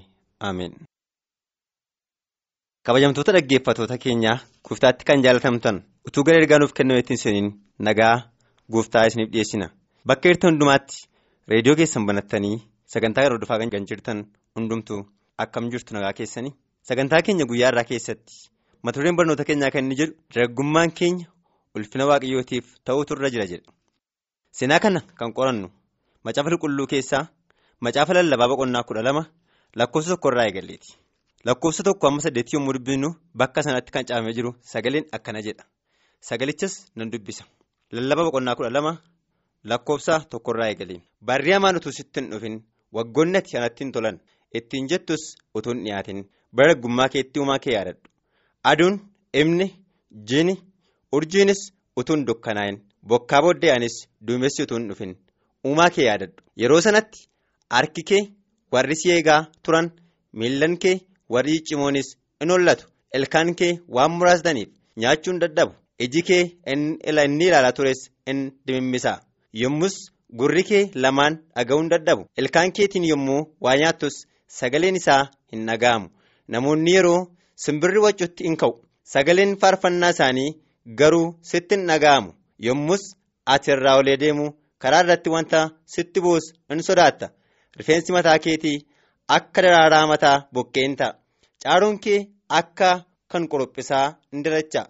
ameen. 0.51 0.73
Kabajamtoota 2.87 3.33
dhaggeeffatoota 3.37 3.99
keenyaa 4.05 4.37
gooftaatti 4.69 5.05
kan 5.09 5.23
jaalatamtan 5.27 5.77
utuu 6.09 6.25
gara 6.27 6.39
ergaa 6.43 6.59
nuuf 6.63 6.73
kennameetti 6.79 7.15
isiniin 7.19 7.49
nagaa 7.89 8.15
gooftaa 8.73 9.05
isiniif 9.11 9.31
dhiyeessina. 9.33 9.69
Bakka 10.09 10.29
jirtan 10.29 10.51
hundumaatti 10.55 10.99
reediyoo 11.51 11.77
keessan 11.81 12.07
banattanii 12.09 12.57
sagantaa 12.95 13.25
yeroo 13.27 13.39
dhufaa 13.43 13.59
kan 13.63 13.87
jirtan 13.91 14.19
hundumtu 14.57 14.99
akkam 15.45 15.71
jirtu 15.73 15.95
nagaa 15.97 16.13
keessanii 16.19 16.53
sagantaa 16.91 17.23
keenya 17.27 17.47
guyyaa 17.51 17.71
irraa 17.73 17.85
keessatti 17.91 18.35
mata 18.83 19.01
dureen 19.01 19.17
barnoota 19.19 19.45
keenyaa 19.49 19.71
kan 19.75 19.85
inni 19.85 19.97
jedhu 20.01 20.15
dargaggummaan 20.35 20.93
keenya 21.01 21.27
ulfina 21.77 22.05
waaqayyootiif 22.11 22.67
ta'uutu 22.85 23.15
irra 23.17 23.31
jira 23.35 23.47
jedha. 23.53 23.71
Seenaa 24.59 24.79
kana 24.85 25.01
kan 25.19 25.33
qorannu 25.39 25.69
macaafa 26.25 26.51
qulqulluu 26.53 26.87
keessaa 26.93 27.25
macaafa 27.85 28.13
lallabaa 28.19 28.49
boqonnaa 28.53 28.85
kudha 28.89 29.03
lama 29.09 29.23
lakkoofsa 29.79 30.11
tokko 30.15 30.29
irraa 30.33 30.47
eegalleeti. 30.49 30.91
Lakkoofsa 31.47 31.83
tokko 31.89 32.09
amma 32.09 32.21
saddeetti 32.25 32.57
yommuu 32.57 32.73
dubbisnu 32.79 33.09
bakka 33.41 33.63
sanatti 33.67 33.91
kan 33.93 34.05
caafamee 34.09 34.33
jiru 34.39 34.51
sagaleen 34.73 35.05
akkana 35.19 35.43
jedha. 35.47 35.65
Sagalichas 36.29 36.75
nan 36.97 37.11
dubbisa. 37.13 37.45
Lallabaa 37.93 38.25
boqonnaa 38.31 38.57
kudha 38.59 38.71
lama. 38.71 38.93
Lakkoofsa 39.71 40.17
tokkorraa 40.31 40.69
eegaleen. 40.73 41.03
Barri 41.29 41.53
hamaan 41.53 41.77
utuu 41.79 41.93
sitti 41.99 42.21
hin 42.21 42.31
dhufin 42.33 42.57
waggoonni 42.97 43.39
ati 43.39 43.57
kanatti 43.57 43.85
hin 43.85 43.93
tolan. 43.97 44.19
Ittiin 44.59 44.89
jettus 44.93 45.25
utuu 45.59 45.73
hin 45.75 45.81
dhiyaatin 45.87 46.21
bara 46.53 46.69
dargaggummaa 46.69 47.09
keetti 47.15 47.41
uumaa 47.41 47.59
kee 47.65 47.75
yaadadhu. 47.75 48.11
Aduun 48.73 48.99
ifni 49.43 49.67
jini 50.33 50.55
urjiinis 51.19 51.63
utuu 52.03 52.17
hin 52.17 52.27
dukkanaa'in. 52.31 52.79
Bokkaa 53.13 53.43
booddee'anis 53.49 53.97
duumessi 54.29 54.63
utuu 54.69 54.79
hin 54.79 54.89
dhufin. 54.93 55.17
Uumaa 55.67 55.91
kee 55.99 56.07
yaadadhu. 56.11 56.47
Yeroo 56.63 56.81
sanatti 56.89 57.29
harki 57.79 58.09
kee 58.13 58.23
warri 58.73 58.97
si 59.03 59.15
eegaa 59.19 59.41
turan 59.63 59.93
miillan 60.33 60.79
kee 60.87 60.97
warri 61.37 61.59
ciccimoonis 61.59 62.17
in 62.41 62.51
hollatu 62.59 62.93
ilkaan 63.21 63.55
kee 63.63 63.73
waan 63.99 64.19
muraasaniif 64.19 64.71
nyaachuun 65.05 65.41
dadhabu 65.45 65.75
iji 66.07 66.23
kee 66.31 66.43
inni 66.73 66.99
ilaalaa 67.47 67.73
tures 67.79 68.11
in 68.33 68.51
dimimmisaa. 68.67 69.21
Yommus 69.63 69.95
gurri 70.39 70.63
kee 70.71 70.83
lamaan 71.05 71.35
dhaga'uun 71.57 71.89
dadhabu 71.93 72.23
ilkaan 72.41 72.73
keetiin 72.77 73.05
yommuu 73.13 73.41
waa 73.65 73.77
nyaattus 73.83 74.17
sagaleen 74.59 74.97
isaa 75.01 75.23
hin 75.53 75.67
dhaga'amu 75.71 76.09
namoonni 76.55 76.93
yeroo 76.97 77.21
simbirri 77.65 78.01
waccutti 78.07 78.45
in 78.49 78.57
ka'u. 78.63 78.75
Sagaleen 79.13 79.53
faarfannaa 79.61 80.11
isaanii 80.15 80.51
garuu 81.01 81.27
sitti 81.51 81.75
hin 81.77 81.87
dhaga'amu 81.91 82.31
yommus 82.69 83.03
ati 83.55 83.71
irraa 83.75 83.97
olee 84.01 84.17
deemu 84.23 84.47
karaa 84.83 85.03
irratti 85.05 85.31
wanta 85.35 85.61
sitti 85.95 86.21
buus 86.25 86.45
in 86.73 86.83
sodaatta. 86.89 87.27
Rifeensi 87.79 88.13
mataa 88.17 88.39
keetii 88.47 88.79
akka 89.37 89.63
daraaraa 89.67 90.07
mataa 90.13 90.37
boqqeen 90.55 90.97
ta'a. 91.01 91.15
Caaruun 91.63 91.99
kee 92.05 92.21
akka 92.61 92.91
kan 93.33 93.49
qorophisaa 93.53 94.07
in 94.33 94.43
diracha. 94.45 94.83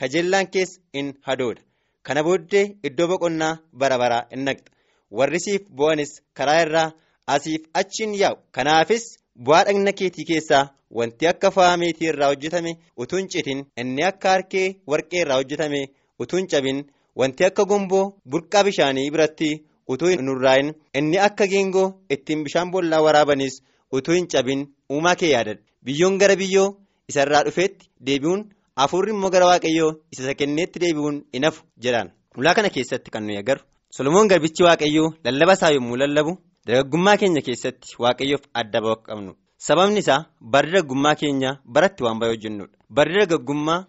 Kajeellaan 0.00 0.46
kees 0.54 0.70
in 0.98 1.08
hadoodha. 1.26 1.62
Kana 2.06 2.22
booddee 2.26 2.64
iddoo 2.88 3.08
boqonnaa 3.12 3.58
bara 3.80 3.96
baraa 4.02 4.26
in 4.34 4.44
naqxa 4.48 4.72
warri 5.18 5.40
siif 5.44 5.62
bu'anis 5.78 6.12
karaa 6.38 6.60
irraa 6.64 6.88
asiif 7.34 7.62
achiin 7.80 8.12
yaa'u 8.20 8.36
kanaafis 8.56 9.04
bu'aa 9.46 9.64
dhagna 9.68 9.92
keetii 10.00 10.26
keessaa 10.30 10.62
wanti 10.98 11.28
akka 11.32 11.50
fa'aa 11.56 11.76
meetii 11.82 12.08
irraa 12.12 12.30
hojjetame 12.32 12.72
utuu 13.02 13.18
hin 13.20 13.28
citin 13.34 13.60
inni 13.82 14.06
akka 14.10 14.28
harkee 14.34 14.66
warqee 14.92 15.20
irraa 15.24 15.38
hojjetame 15.40 15.80
utuu 16.24 16.38
hin 16.40 16.48
cabin 16.54 16.78
wanti 17.22 17.44
akka 17.48 17.64
gomboo 17.72 18.04
burqaa 18.34 18.64
bishaanii 18.68 19.10
biratti 19.16 19.50
utuu 19.94 20.10
hin 20.14 20.28
urraa'in 20.34 20.72
inni 21.00 21.18
akka 21.28 21.46
geengoo 21.52 21.88
ittiin 22.16 22.44
bishaan 22.46 22.70
boollaa 22.76 23.02
waraabanis 23.08 23.60
utuu 23.98 24.14
hin 24.18 24.28
cabin 24.36 24.64
uumaa 24.96 25.14
kee 25.22 25.30
yaadadha 25.34 25.62
biyyoon 25.90 26.18
gara 26.24 26.36
biyyoo 26.42 26.68
isarraa 27.12 27.42
dhufeetti 27.46 27.88
deebi'uun. 28.06 28.42
Afuurri 28.82 29.12
immoo 29.14 29.30
gara 29.34 29.46
waaqayyoo 29.50 29.90
isa 30.12 30.34
kenneetti 30.40 30.78
deebi'uun 30.82 31.16
in 31.36 31.44
hafu 31.48 31.62
jedhaan 31.84 32.10
ulaa 32.38 32.54
kana 32.54 32.70
keessatti 32.76 33.10
kan 33.14 33.24
nuyi 33.26 33.38
agarru 33.42 33.64
Solomoon 33.96 34.28
garbichi 34.32 34.62
waaqayyoo 34.68 35.08
lallaba 35.24 35.52
isaa 35.58 35.70
yommuu 35.76 35.96
lallabu 36.02 36.32
dargaggummaa 36.66 37.16
keenya 37.22 37.42
keessatti 37.48 37.96
waaqayyoof 38.04 38.42
adda 38.60 38.80
ba'uu 38.84 39.02
qabnu. 39.06 39.32
Sababni 39.66 39.98
isaa 40.04 40.26
barri 40.52 40.70
dargaggummaa 40.72 41.14
keenya 41.22 41.50
baratti 41.74 42.02
waan 42.04 42.18
baay'ee 42.20 42.34
hojjennudha 42.36 42.76
barri 42.96 43.14
dargaggummaa 43.20 43.80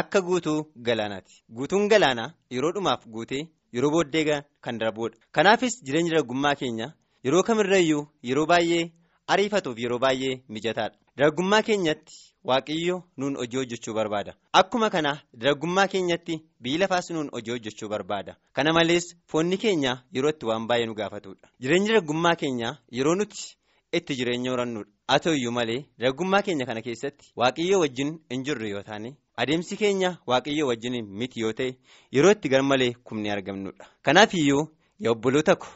akka 0.00 0.20
guutuu 0.28 0.60
galaanaati. 0.86 1.34
Guutuun 1.56 1.88
galaanaa 1.92 2.30
yeroo 2.56 2.72
dhumaaf 2.76 3.02
guutee 3.14 3.42
yeroo 3.74 3.90
booddee 3.96 4.42
kan 4.64 4.78
darbuudha 4.80 5.16
kanaafis 5.32 5.82
jireenyi 5.86 6.10
dargaggummaa 6.14 6.54
keenya 6.62 6.92
yeroo 7.24 7.42
kamirrayyuu 7.48 8.06
yeroo 8.30 8.46
baay'ee 8.52 8.84
ariifatuuf 9.32 9.78
yeroo 9.84 9.98
baay'ee 10.04 10.40
mijataadha 10.48 10.96
dargaggummaa 11.18 11.62
keenyatti 11.62 12.14
waaqayyo 12.44 12.96
nuun 13.18 13.36
hojii 13.36 13.56
hojjechuu 13.58 13.94
barbaada. 13.94 14.34
Akkuma 14.52 14.90
kana 14.90 15.12
dargaggummaa 15.34 15.86
keenyatti 15.88 16.42
biyyi 16.62 16.78
lafaas 16.78 17.10
nuun 17.10 17.30
hojii 17.32 17.50
hojjechuu 17.50 17.88
barbaada. 17.88 18.36
Kana 18.52 18.72
malees 18.72 19.16
foonni 19.26 19.56
keenya 19.58 20.02
yeroo 20.12 20.30
itti 20.30 20.46
waan 20.46 20.66
baay'ee 20.68 20.86
nu 20.86 20.94
gaafatudha 20.94 21.48
jireenyi 21.60 21.88
dargaggummaa 21.88 22.36
keenya 22.42 22.76
yeroo 22.98 23.14
nuti 23.14 23.56
itti 23.92 24.14
jireenya 24.20 24.50
horannudha 24.50 24.90
haa 25.08 25.18
ta'uyyuu 25.24 25.52
malee 25.58 25.80
dargaggummaa 25.98 26.42
keenya 26.42 26.66
kana 26.66 26.82
keessatti 26.82 27.32
waaqayyo 27.36 27.80
wajjin 27.80 28.14
hin 28.30 28.44
jirru 28.44 28.68
yoo 28.68 28.82
taane 28.82 29.16
adeemsi 29.36 29.76
keenya 29.82 30.10
waaqayyo 30.26 30.66
wajjin 30.70 31.02
miti 31.22 31.40
yoo 31.40 31.52
ta'e 31.52 31.74
yeroo 32.12 32.30
itti 32.36 32.48
garmalee 32.54 32.92
kumni 33.04 33.30
argamnudha 33.36 33.86
kanaaf 34.02 34.34
iyyuu 34.34 34.64
yaa 35.06 35.12
obboloota 35.16 35.56
ko 35.56 35.66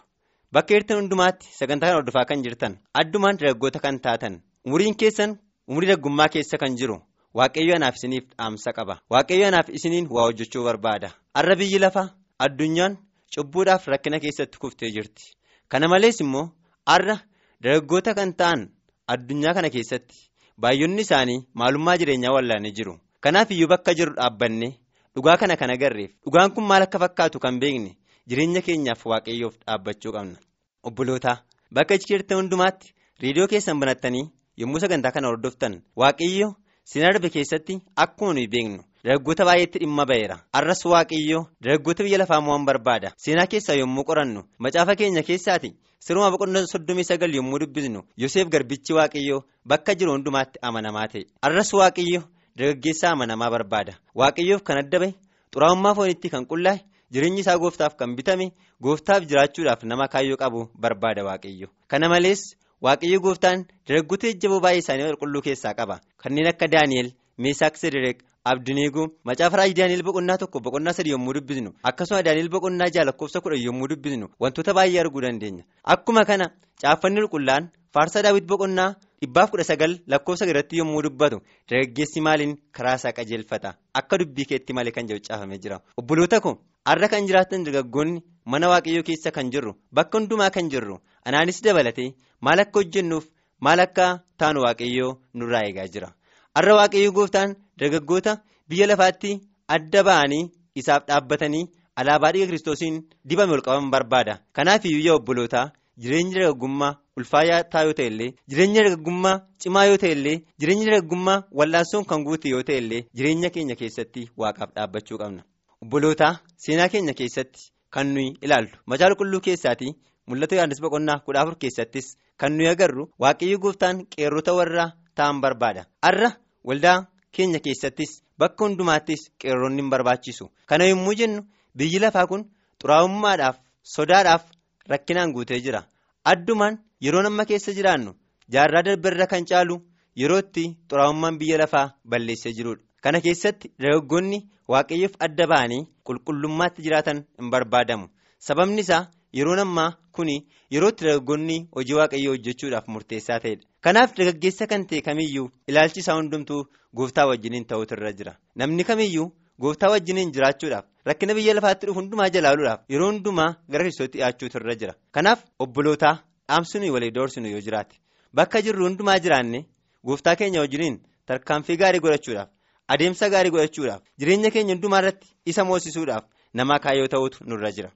bakka 0.53 0.75
jirtan 0.75 0.99
hundumaatti 1.01 1.47
sagantaa 1.59 1.89
kana 1.89 1.97
hordofaa 2.01 2.25
kan 2.31 2.43
jirtan 2.47 2.79
addumaan 3.03 3.37
dargaggoota 3.43 3.79
kan 3.87 3.99
taatan 4.07 4.41
umuriin 4.67 4.95
keessan 4.95 5.39
umurii 5.69 5.89
dargaggummaa 5.89 6.29
keessa 6.29 6.59
kan 6.59 6.77
jiru 6.77 6.97
waaqayyo 7.35 7.75
anaaf 7.77 7.97
isiniif 7.97 8.25
dhaamsa 8.39 8.73
qaba. 8.73 8.95
Waaqayyo 9.11 9.47
anaaf 9.49 9.69
isiniin 9.69 10.07
waa 10.11 10.25
hojjechuu 10.29 10.65
barbaada. 10.65 11.11
Har'a 11.35 11.57
biyyi 11.57 11.79
lafa 11.79 12.03
addunyaan 12.39 12.97
cubbuudhaaf 13.35 13.87
rakkina 13.89 14.21
keessatti 14.21 14.59
kuftee 14.59 14.91
jirti. 14.97 15.25
Kana 15.69 15.89
malees 15.89 16.21
immoo 16.21 16.51
har'a 16.87 17.17
dargaggoota 17.63 18.15
kan 18.15 18.33
ta'an 18.35 18.69
addunyaa 19.09 19.55
kana 19.55 19.71
keessatti 19.71 20.17
baay'inni 20.61 21.03
isaanii 21.07 21.47
maalummaa 21.55 21.97
jireenyaa 21.97 22.33
wallaanii 22.37 22.73
jiru. 22.79 22.99
Kanaaf 23.21 23.51
iyyuu 23.51 23.69
bakka 23.69 23.95
jiru 23.95 24.15
dhaabbanne 24.17 24.69
dhugaa 25.15 25.37
kana 25.37 25.57
kan 25.57 25.71
agarreef 25.71 26.11
dhugaan 26.25 26.51
kun 26.55 26.65
maal 26.67 26.83
akka 26.83 26.99
fakkaatu 26.99 27.39
kan 27.41 27.59
beekne 27.61 27.97
jireenya 28.29 28.61
keenyaaf 28.63 29.07
waaqayyoof 29.07 29.55
dhaabbachuu 29.67 30.13
qabna. 30.13 30.37
Obboloota 30.85 31.43
bakka 31.73 31.99
jirtan 31.99 32.39
hundumaatti 32.39 32.93
reediyoo 33.23 33.49
keessan 33.49 33.81
banattanii 33.81 34.31
yommuu 34.57 34.81
sagantaa 34.81 35.13
kana 35.13 35.29
hordoftan 35.29 35.83
waaqayyo 35.97 36.55
seenaa 36.85 37.13
darbe 37.13 37.29
keessatti 37.31 37.81
akkuma 37.97 38.33
nuyi 38.35 38.49
beeknu 38.49 38.83
dargaggoota 39.05 39.45
baay'eetti 39.45 39.79
dhimma 39.83 40.05
ba'eera. 40.07 40.37
Arras 40.53 40.85
waaqayyo 40.85 41.47
dargaggoota 41.63 42.05
biyya 42.05 42.19
lafaa 42.19 42.41
mo'an 42.41 42.65
barbaada. 42.67 43.13
Seenaa 43.17 43.47
keessaa 43.47 43.75
yommuu 43.81 44.05
qorannu 44.05 44.43
macaafa 44.59 44.97
keenya 44.97 45.23
keessaati 45.23 45.71
siruma 45.99 46.31
boqonnaa 46.31 46.67
soddomii 46.73 47.05
sagal 47.05 47.35
yommuu 47.35 47.59
dubbisnu 47.59 48.03
yoseef 48.17 48.49
garbichi 48.49 48.93
waaqayyo 48.95 49.43
bakka 49.67 49.95
jiru 49.95 50.13
hundumaatti 50.13 50.59
amanamaa 50.63 51.09
ta'e. 51.09 51.25
Arras 51.43 51.73
waaqayyo 51.73 52.23
dargaggeessa 52.57 53.11
amanamaa 53.11 53.51
barbaada. 53.51 53.93
Waaqayyoof 54.15 54.63
kan 54.63 54.79
adda 54.79 54.99
bahe 55.01 55.13
xuraa'ummaa 55.55 55.95
foonitti 55.95 56.29
kan 56.31 56.47
qullaa'e 56.47 56.81
jireenyi 57.13 57.41
isaa 57.41 57.59
gooftaaf 57.59 57.97
kan 57.97 58.17
bitame 58.17 58.53
gooftaaf 58.83 59.23
jiraachuudhaaf 59.31 59.83
nama 59.85 60.09
kaayyoo 60.09 60.37
qabu 60.37 60.69
barbaada 60.81 61.25
waaqayyo. 61.25 61.69
Kana 61.89 62.09
malees 62.09 62.57
waaqayyo 62.85 63.21
gooftaan 63.25 63.65
dargaggoota 63.89 64.27
jajjaboo 64.31 64.61
baay'ee 64.65 64.83
isaanii 64.85 65.07
qulqulluu 65.11 65.43
keessaa 65.47 65.75
qaba. 65.79 66.01
Kanneen 66.23 66.49
akka 66.53 66.67
daani'el 66.75 67.13
meesaak 67.39 67.77
sedereek 67.83 68.19
abdineeguu 68.45 69.07
macaafa 69.29 69.57
raajii 69.61 69.75
daani'el 69.81 70.03
boqonnaa 70.09 70.39
tokko 70.43 70.61
boqonnaa 70.67 70.93
sadii 70.99 71.13
yommuu 71.15 71.35
dubbisnu 71.37 71.71
akkasuma 71.91 72.23
daani'el 72.27 72.49
boqonnaa 72.55 72.91
jaha 72.95 73.05
lakkoofsa 73.11 73.41
kudhan 73.45 73.63
yommuu 73.67 73.89
dubbisnu 73.93 74.27
wantoota 74.41 74.75
baay'ee 74.79 75.01
arguu 75.05 75.21
dandeenya. 75.27 75.65
Akkuma 75.95 76.25
kana 76.25 76.51
caaffanni 76.83 77.21
qulqullaan 77.23 77.71
faarsaa 77.95 78.23
daawwit 78.27 78.47
boqonnaa 78.53 78.91
dhibbaaf 79.23 79.51
kudha 79.53 79.65
sagal 79.71 79.93
lakkoofsa 80.13 80.47
irratti 80.51 80.77
yommuu 80.83 81.03
dubbatu 81.07 81.39
dargaggeessi 81.71 82.21
maaliin 82.27 82.57
karaa 82.77 82.95
isaa 82.99 83.13
qajeelfata? 83.19 83.75
Akka 83.95 84.19
dubbii 84.19 84.45
keetti 84.51 84.73
malee 84.75 84.91
kan 84.97 85.07
jedhu 85.09 85.23
caafamee 85.29 85.59
jira. 85.63 85.81
Obboloota 85.97 86.41
ko 86.41 86.59
har'a 86.85 87.09
kan 87.09 87.27
jiraatan 87.29 87.65
dargaggoonni 87.67 88.23
mana 88.45 88.69
waaqayyoo 88.73 89.03
keessa 89.09 89.31
kan 89.37 89.51
jirru 89.53 89.73
bakka 89.93 90.19
hundumaa 90.19 90.51
kan 90.57 90.71
jirru 90.73 90.97
anaanis 91.25 91.63
dabalatee 91.65 92.15
maal 92.41 92.61
akka 92.65 92.79
hojjennuuf 92.81 93.27
maal 93.67 93.81
akka 93.87 94.07
taanu 94.39 94.61
waaqayyoo 94.67 95.13
nurraa 95.35 95.63
eegaa 95.69 95.87
jira. 95.95 96.09
Har'a 96.57 96.75
waaqayyoo 96.81 97.13
gooftaan 97.19 97.55
dargaggoota 97.79 98.33
biyya 98.69 98.87
lafaatti 98.91 99.31
adda 99.77 100.03
ba'anii 100.09 100.51
isaaf 100.81 101.07
dhaabbatanii 101.09 101.69
alaabaa 102.01 102.33
dhiiga 102.33 102.47
kiristoosiin 102.51 102.97
dibame 103.29 103.53
ol 103.57 103.63
qaban 103.67 103.91
barbaada. 103.95 104.35
Kanaaf 104.57 104.85
iyyuu 104.85 105.15
obbolootaa 105.17 105.71
jireenyi 106.03 106.35
dargaggummaa 106.35 106.95
ulfaayaa 107.17 107.83
yoo 107.87 107.93
ta'e 107.99 108.07
illee 108.13 108.31
jireenyi 108.51 108.79
dargaggummaa 108.81 109.37
cimaa 109.63 109.85
yoo 109.91 109.99
ta'e 110.03 110.13
illee 110.17 110.37
jireenyi 110.61 110.87
dargaggummaa 110.91 111.43
wal'aansoon 111.59 112.05
kan 112.11 112.25
guute 112.27 112.49
yoo 112.55 112.63
ta'e 112.69 112.79
illee 112.83 113.03
jireenya 113.17 113.51
keenya 113.57 113.77
keessatti 113.83 114.29
waaqaaf 114.43 114.75
dhaabbachuu 114.77 115.19
qabna. 115.23 115.43
Obbolootaa 115.83 116.35
seenaa 116.65 116.89
keenya 116.95 117.15
keessatti 117.21 117.72
kan 117.95 118.07
nuyi 118.15 118.35
ilaallu. 118.45 118.71
Macaafa 118.87 119.15
qulqulluu 119.19 119.41
keessaatii 119.47 119.93
mul'ata 120.29 120.55
yohaannis 120.57 120.81
boqonnaa 120.85 121.19
kudha 121.27 121.41
afur 121.43 121.57
keessattis 121.63 122.07
kan 122.41 122.53
nuyi 122.57 122.69
agarru 122.75 123.05
waaqayyo 123.23 123.59
gooftaan 123.65 123.97
qeerrota 124.13 124.53
warra 124.59 124.85
ta'an 125.17 125.41
barbaada. 125.43 125.83
Har'a 126.05 126.31
waldaa 126.69 127.07
keenya 127.35 127.61
keessattis 127.67 128.11
bakka 128.39 128.65
hundumaattis 128.65 129.23
qeerroonni 129.41 129.83
hin 129.83 129.91
barbaachisu. 129.91 130.45
Kana 130.67 130.85
yommuu 130.91 131.15
jennu 131.21 131.43
biyyi 131.77 131.99
lafaa 132.05 132.27
kun 132.27 132.43
xuraa'ummaadhaaf 132.83 133.57
sodaadhaaf 133.95 134.43
rakkinaan 134.89 135.33
guutee 135.33 135.61
jira. 135.65 135.83
Addumaan 136.25 136.79
yeroo 137.05 137.27
amma 137.27 137.45
keessa 137.51 137.73
jiraannu 137.79 138.13
jaarraa 138.55 138.83
darbeerra 138.87 139.27
kan 139.27 139.45
caalu 139.51 139.77
yeroo 140.23 140.39
itti 140.45 140.65
xuraa'ummaan 140.91 141.39
biyya 141.41 141.59
lafaa 141.63 141.87
balleessee 142.11 142.53
jirudha 142.59 142.83
kana 143.05 143.21
keessatti 143.21 143.71
dargaggoonni 143.83 144.39
waaqayyoof 144.73 145.15
adda 145.27 145.47
ba'anii 145.53 145.83
qulqullummaatti 146.07 146.83
jiraatan 146.87 147.25
hin 147.41 147.51
barbaadamu. 147.51 148.07
Sababni 148.39 148.81
isaa 148.87 149.07
yeroon 149.39 149.59
ammaa 149.65 149.91
kuni 150.17 150.37
yerootti 150.75 151.05
dargaggoonni 151.05 151.57
hojii 151.77 151.97
waaqayyoo 152.01 152.33
hojjechuudhaaf 152.35 152.89
murteessaa 152.95 153.39
ta'edha. 153.45 153.65
Kanaaf 153.85 154.17
dargaggeessa 154.17 154.67
kan 154.67 154.87
ta'e 154.87 155.01
kamiyyuu 155.09 155.51
ilaalchi 155.69 156.01
isaa 156.05 156.17
hundumtuu 156.21 156.65
gooftaa 156.97 157.27
wajjiniin 157.31 157.65
ta'utu 157.71 157.95
irra 157.99 158.13
jira. 158.19 158.33
Namni 158.57 158.85
kamiyyuu 158.85 159.29
gooftaa 159.61 159.91
wajjiniin 159.95 160.33
jiraachuudhaaf 160.35 160.85
rakkina 161.07 161.35
biyya 161.35 161.55
lafaatti 161.59 161.87
dhufu 161.87 162.01
hundumaa 162.01 162.29
jalaaluudhaaf 162.35 162.81
yeroo 162.95 163.11
hundumaa 163.13 163.51
gara 163.71 163.85
kiristooti 163.85 164.19
dhiyaachuutu 164.19 164.59
irra 164.63 164.75
jira. 164.81 164.95
Kanaaf 165.13 165.45
obbolootaa 165.59 166.17
dhaamsunii 166.49 166.91
walii 166.95 167.11
doorsinu 167.15 167.49
yoo 167.55 167.61
jiraate 167.67 167.97
bakka 168.35 168.63
jirru 168.63 168.85
hundumaa 168.89 169.19
jiraanne 169.25 169.65
gooftaa 170.07 170.37
keenya 170.37 170.61
wajjiniin 170.61 170.99
tarkaanfii 171.27 171.77
gaarii 171.83 172.01
godhachuudhaaf 172.05 172.49
adeemsa 172.95 173.29
gaarii 173.35 173.51
godhachuudhaaf 173.55 174.03
jireenya 174.21 174.51
keenya 174.55 174.75
hundumaa 174.75 175.01
irratti 175.03 175.29
isa 175.51 175.65
moosisuudhaaf 175.71 176.25
namaa 176.61 176.79
kaayyoo 176.85 177.09
ta'utu 177.15 177.45
nurra 177.51 177.71
jira. 177.77 177.91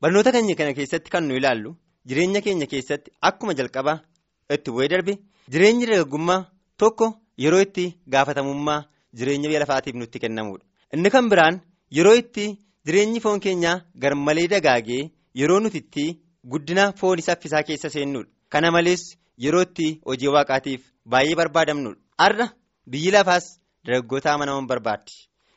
Barnoota 0.00 0.32
keenya 0.32 0.54
kana 0.60 0.72
keessatti 0.78 1.10
kan 1.14 1.24
nu 1.28 1.34
ilaallu 1.40 1.74
jireenya 2.08 2.40
keenya 2.46 2.66
keessatti 2.72 3.10
akkuma 3.28 3.54
jalqabaa 3.58 3.98
itti 4.56 4.70
bu'ee 4.74 4.88
darbe 4.92 5.12
jireenyi 5.52 5.86
dargaggummaa 5.90 6.40
tokko 6.82 7.06
yeroo 7.44 7.60
itti 7.66 7.84
gaafatamummaa 8.14 8.80
jireenya 9.18 9.48
biyya 9.50 9.60
lafaatiif 9.64 9.94
nutti 10.00 10.18
kennamudha 10.24 10.64
inni 10.94 11.10
kan 11.14 11.28
biraan 11.32 11.60
yeroo 11.98 12.14
itti 12.22 12.46
jireenyi 12.86 13.20
foon 13.24 13.40
keenyaa 13.46 13.76
garmalee 14.02 14.48
dagaagee 14.54 15.02
yeroo 15.40 15.60
nuti 15.64 15.78
itti 15.84 16.04
guddina 16.52 16.84
foon 17.00 17.20
saffisaa 17.28 17.62
keessa 17.68 17.90
seennudha 17.96 18.30
kana 18.52 18.70
malees 18.76 19.02
yeroo 19.44 19.62
itti 19.68 19.88
hojii 20.08 20.32
waaqaatiif 20.36 20.82
baay'ee 21.12 21.36
barbaadamnudha 21.40 22.00
har'a 22.22 22.46
biyyi 22.92 23.10
lafaas 23.16 23.46
dargaggoota 23.84 24.32
amanaman 24.34 24.66
barbaaddi. 24.66 25.12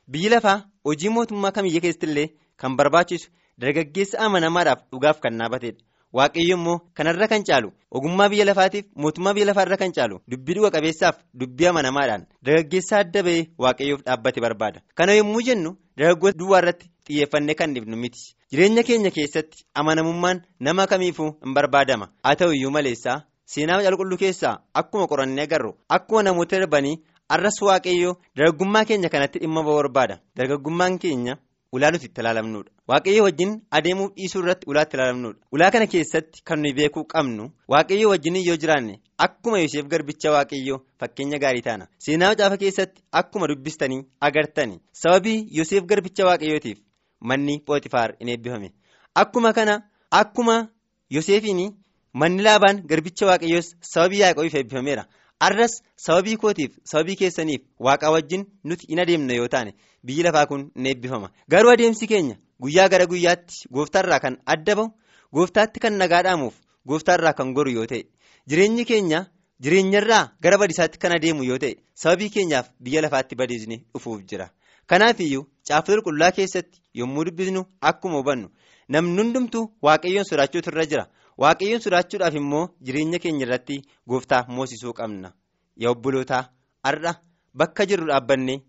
Biyyi 0.07 0.29
lafaa 0.29 0.62
hojii 0.86 1.09
mootummaa 1.09 1.51
kamiyya 1.51 1.81
keessatti 1.81 2.05
illee 2.12 2.27
kan 2.57 2.75
barbaachisu 2.77 3.29
dargaggeessa 3.62 4.19
amanamaadhaaf 4.19 4.79
dhugaaf 4.91 5.19
kan 5.23 5.38
dhaabatedha 5.39 5.81
waaqayyo 6.17 6.55
immoo 6.57 6.79
kanarra 6.97 7.27
kan 7.27 7.43
caalu 7.43 7.69
ogummaa 7.91 8.29
biyya 8.29 8.45
lafaatiif 8.45 8.86
mootummaa 8.95 9.33
biyya 9.33 9.45
lafaarra 9.49 9.77
kan 9.77 9.91
caalu 9.97 10.19
dubbii 10.31 10.53
dhuga 10.55 10.71
qabeessaaf 10.75 11.15
dubbii 11.33 11.67
amanamaadhaan 11.71 12.25
dargaggeessa 12.45 12.97
adda 13.03 13.23
bahee 13.27 13.47
waaqayyoof 13.57 14.01
dhaabbate 14.05 14.41
barbaada. 14.45 14.81
Kana 14.95 15.13
yommuu 15.19 15.41
jennu 15.41 15.71
dargaggoota 15.97 16.38
duwwaa 16.39 16.59
irratti 16.63 16.89
xiyyeeffannee 17.07 17.55
kan 17.55 17.73
dhibnu 17.75 17.97
miti. 17.97 18.36
Jireenya 18.51 18.83
keenya 18.83 19.12
keessatti 19.12 19.65
amanamummaan 19.73 20.41
nama 20.59 20.88
kamiifuu 20.88 21.31
hin 21.43 21.53
barbaadama? 21.53 22.09
Haa 22.23 22.36
ta'u 22.36 22.51
iyyuu 22.53 22.71
maleessaa 22.71 23.21
seenaa 23.45 23.77
macaafa 23.77 23.97
qulqulluu 23.97 24.17
keessaa 24.25 24.59
akkuma 24.73 25.07
qorannee 25.07 25.43
agarru 25.47 25.73
akkuma 25.89 26.23
namoota 26.23 26.59
darbanii 26.59 26.95
arras 27.36 27.58
waaqayyoo 27.67 28.13
dargaggummaa 28.38 28.86
keenya 28.86 29.10
kanatti 29.10 29.39
dhimma 29.39 29.63
barbaada. 29.63 30.19
Dargaggummaan 30.38 31.00
keenya 31.00 31.38
ulaa 31.76 31.91
nuti 31.91 32.06
itti 32.06 32.22
ilaalamnudha 32.22 32.69
waaqayyo 32.88 33.24
wajjin 33.24 33.52
adeemuu 33.78 34.10
dhiisuu 34.17 34.41
irratti 34.43 34.65
ulaa 34.72 34.84
itti 34.86 34.96
ilaalamnudha 34.98 35.39
ulaa 35.52 35.72
kana 35.72 35.88
keessatti 35.93 36.43
kan 36.48 36.60
nuyi 36.62 36.74
beekuu 36.80 37.04
qabnu 37.13 37.48
waaqayyo 37.74 38.10
wajjin 38.10 38.36
yoo 38.48 38.58
jiraanne 38.63 39.00
akkuma 39.26 39.60
yoseef 39.63 39.86
garbicha 39.93 40.32
waaqayyoo 40.36 40.80
fakkeenya 41.00 41.39
gaarii 41.43 41.62
taana. 41.67 41.88
Seenaa 41.98 42.30
macaafa 42.34 42.58
keessatti 42.58 43.02
akkuma 43.12 43.48
dubbistanii 43.48 44.04
agartanii 44.22 44.80
sababii 44.91 45.48
yoseef 45.58 45.84
garbicha 45.86 46.26
waaqayyootiif 46.30 46.78
manni 47.22 47.60
pooxifaar 47.65 48.15
in 48.19 48.30
eebbifame. 48.30 48.69
Akkuma 49.15 49.54
kana 49.54 49.82
akkuma 50.12 50.67
yoseefiin 51.10 51.74
manni 52.13 52.43
laabaan 52.43 52.84
garbicha 52.89 53.26
waaqayyoos 53.26 53.76
sababii 53.82 54.19
yaaqoobiif 54.22 54.56
eebbifameera. 54.56 55.06
Arras 55.39 55.82
sababii 56.06 56.38
kootiif 56.38 56.78
sababii 56.91 57.15
keessaniif 57.15 57.62
waaqaa 57.80 58.12
wajjin 58.15 58.46
nuti 58.63 58.86
in 58.89 59.00
adeemna 59.00 59.34
yoo 59.34 59.48
taane 59.48 59.74
biyyi 60.06 60.24
lafaa 60.24 60.46
kun 60.46 60.72
in 60.76 60.86
eebbifama 60.86 61.30
garuu 61.50 61.72
adeemsi 61.76 62.08
keenya 62.08 62.36
guyyaa 62.62 62.88
gara 62.89 63.06
guyyaatti 63.06 63.67
gooftaarraa 63.72 64.19
kan 64.19 64.38
adda 64.46 64.76
bahu 64.76 64.89
gooftaatti 65.34 65.80
kan 65.80 65.93
nagaa 66.02 66.24
dhaamuuf 66.24 66.54
gooftaarraa 66.88 67.34
kan 67.39 67.54
goru 67.54 67.72
yoo 67.78 67.86
ta'e 67.91 68.04
jireenyi 68.48 68.86
keenya 68.91 69.26
jireenyarraa 69.63 70.24
gara 70.41 70.58
badiisaatti 70.58 71.00
kan 71.06 71.15
adeemu 71.17 71.43
yoo 71.50 71.58
ta'e 71.63 71.76
sababii 72.04 72.30
keenyaaf 72.36 72.69
biyya 72.84 73.02
lafaatti 73.02 73.36
badiisni 73.36 73.78
dhufuuf 73.93 74.22
jira. 74.30 74.50
Kanaaf 74.88 75.19
iyyuu 75.19 75.46
caafata 75.67 76.02
qulqulluu 76.02 76.32
keessatti 76.38 76.82
yommuu 77.00 77.24
dubbisnu 77.26 77.62
akkuma 77.89 78.17
hubannu 78.19 78.50
namni 78.89 79.22
hundumtuu 79.22 79.69
waaqayyoon 79.82 80.26
sodaachuutu 80.30 80.69
irra 80.72 80.86
jira. 80.86 81.06
Waaqayyoon 81.38 81.82
sodaachuudhaaf 81.82 82.36
immoo 82.36 82.67
jireenya 82.86 83.19
keenya 83.19 83.46
irratti 83.46 83.82
gooftaa 84.08 84.46
moosisuu 84.48 84.93
qabna. 84.93 85.34
Yaa 85.78 85.91
obbolootaa 85.91 86.43
har'a 86.84 87.13
bakka 87.54 87.86
jirru 87.86 88.08
dhaabbannee 88.08 88.62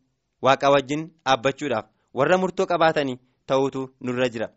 waaqa 0.43 0.71
wajjin 0.75 1.03
dhaabbachuudhaaf 1.25 1.87
warra 2.15 2.39
murtoo 2.39 2.67
qabaatanii 2.67 3.19
ta'uutu 3.47 3.89
nurra 4.01 4.29
jira. 4.29 4.49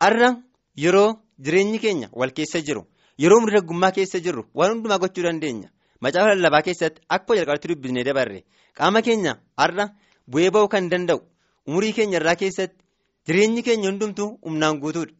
Har'a 0.00 0.30
yeroo 0.76 1.18
jireenyi 1.38 1.78
keenya 1.78 2.08
wal 2.12 2.32
keessa 2.32 2.60
jiru 2.66 2.82
yeroo 3.18 3.40
dargaggummaa 3.46 3.92
keessa 3.92 4.18
jirru 4.20 4.44
waan 4.54 4.72
hundumaa 4.74 4.98
gochuu 4.98 5.22
dandeenya. 5.22 5.70
Macaafa 6.00 6.34
lallabaa 6.34 6.62
keessatti 6.62 7.02
akkuma 7.08 7.36
jalqabatti 7.38 7.68
dubbisnee 7.68 8.04
dabarre 8.04 8.44
qaama 8.74 9.02
keenya 9.02 9.36
har'a 9.56 9.86
bu'ee 10.26 10.50
ba'uu 10.50 10.68
kan 10.68 10.88
danda'u 10.90 11.20
umurii 11.66 11.92
keenya 11.92 12.18
irraa 12.20 12.34
keessatti 12.42 12.84
jireenyi 13.26 13.62
keenya 13.62 13.90
hundumtuu 13.90 14.38
humnaan 14.42 14.80
guutuudha. 14.80 15.12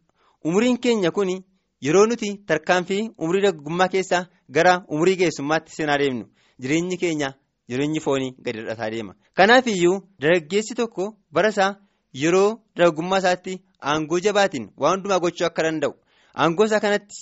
Umuriin 0.45 0.79
keenya 0.81 1.11
kun 1.11 1.29
yeroo 1.87 2.07
nuti 2.07 2.29
tarkaanfii 2.47 3.11
umurii 3.19 3.43
dargaggummaa 3.47 3.89
keessaa 3.95 4.27
gara 4.57 4.73
umurii 4.89 5.17
geessummaatti 5.23 5.73
seenaa 5.77 5.99
deemnu 6.03 6.25
jireenyi 6.63 6.97
keenya 7.03 7.33
jireenyi 7.69 8.01
foonii 8.07 8.35
gadi 8.45 8.59
dhadhataa 8.63 8.91
deema. 8.91 9.15
Kanaaf 9.35 9.67
iyyuu 9.67 9.97
dargaggeessi 10.21 10.75
tokko 10.75 11.15
bara 11.33 11.49
isaa 11.55 11.75
yeroo 12.23 12.61
dargaggummaa 12.77 13.19
isaatti 13.25 13.59
aangoo 13.93 14.21
jabaatiin 14.27 14.71
waan 14.77 14.95
hundumaa 14.97 15.21
gochuu 15.25 15.47
akka 15.47 15.63
danda'u 15.69 15.95
aangoo 16.35 16.65
isaa 16.71 16.81
kanatti 16.87 17.17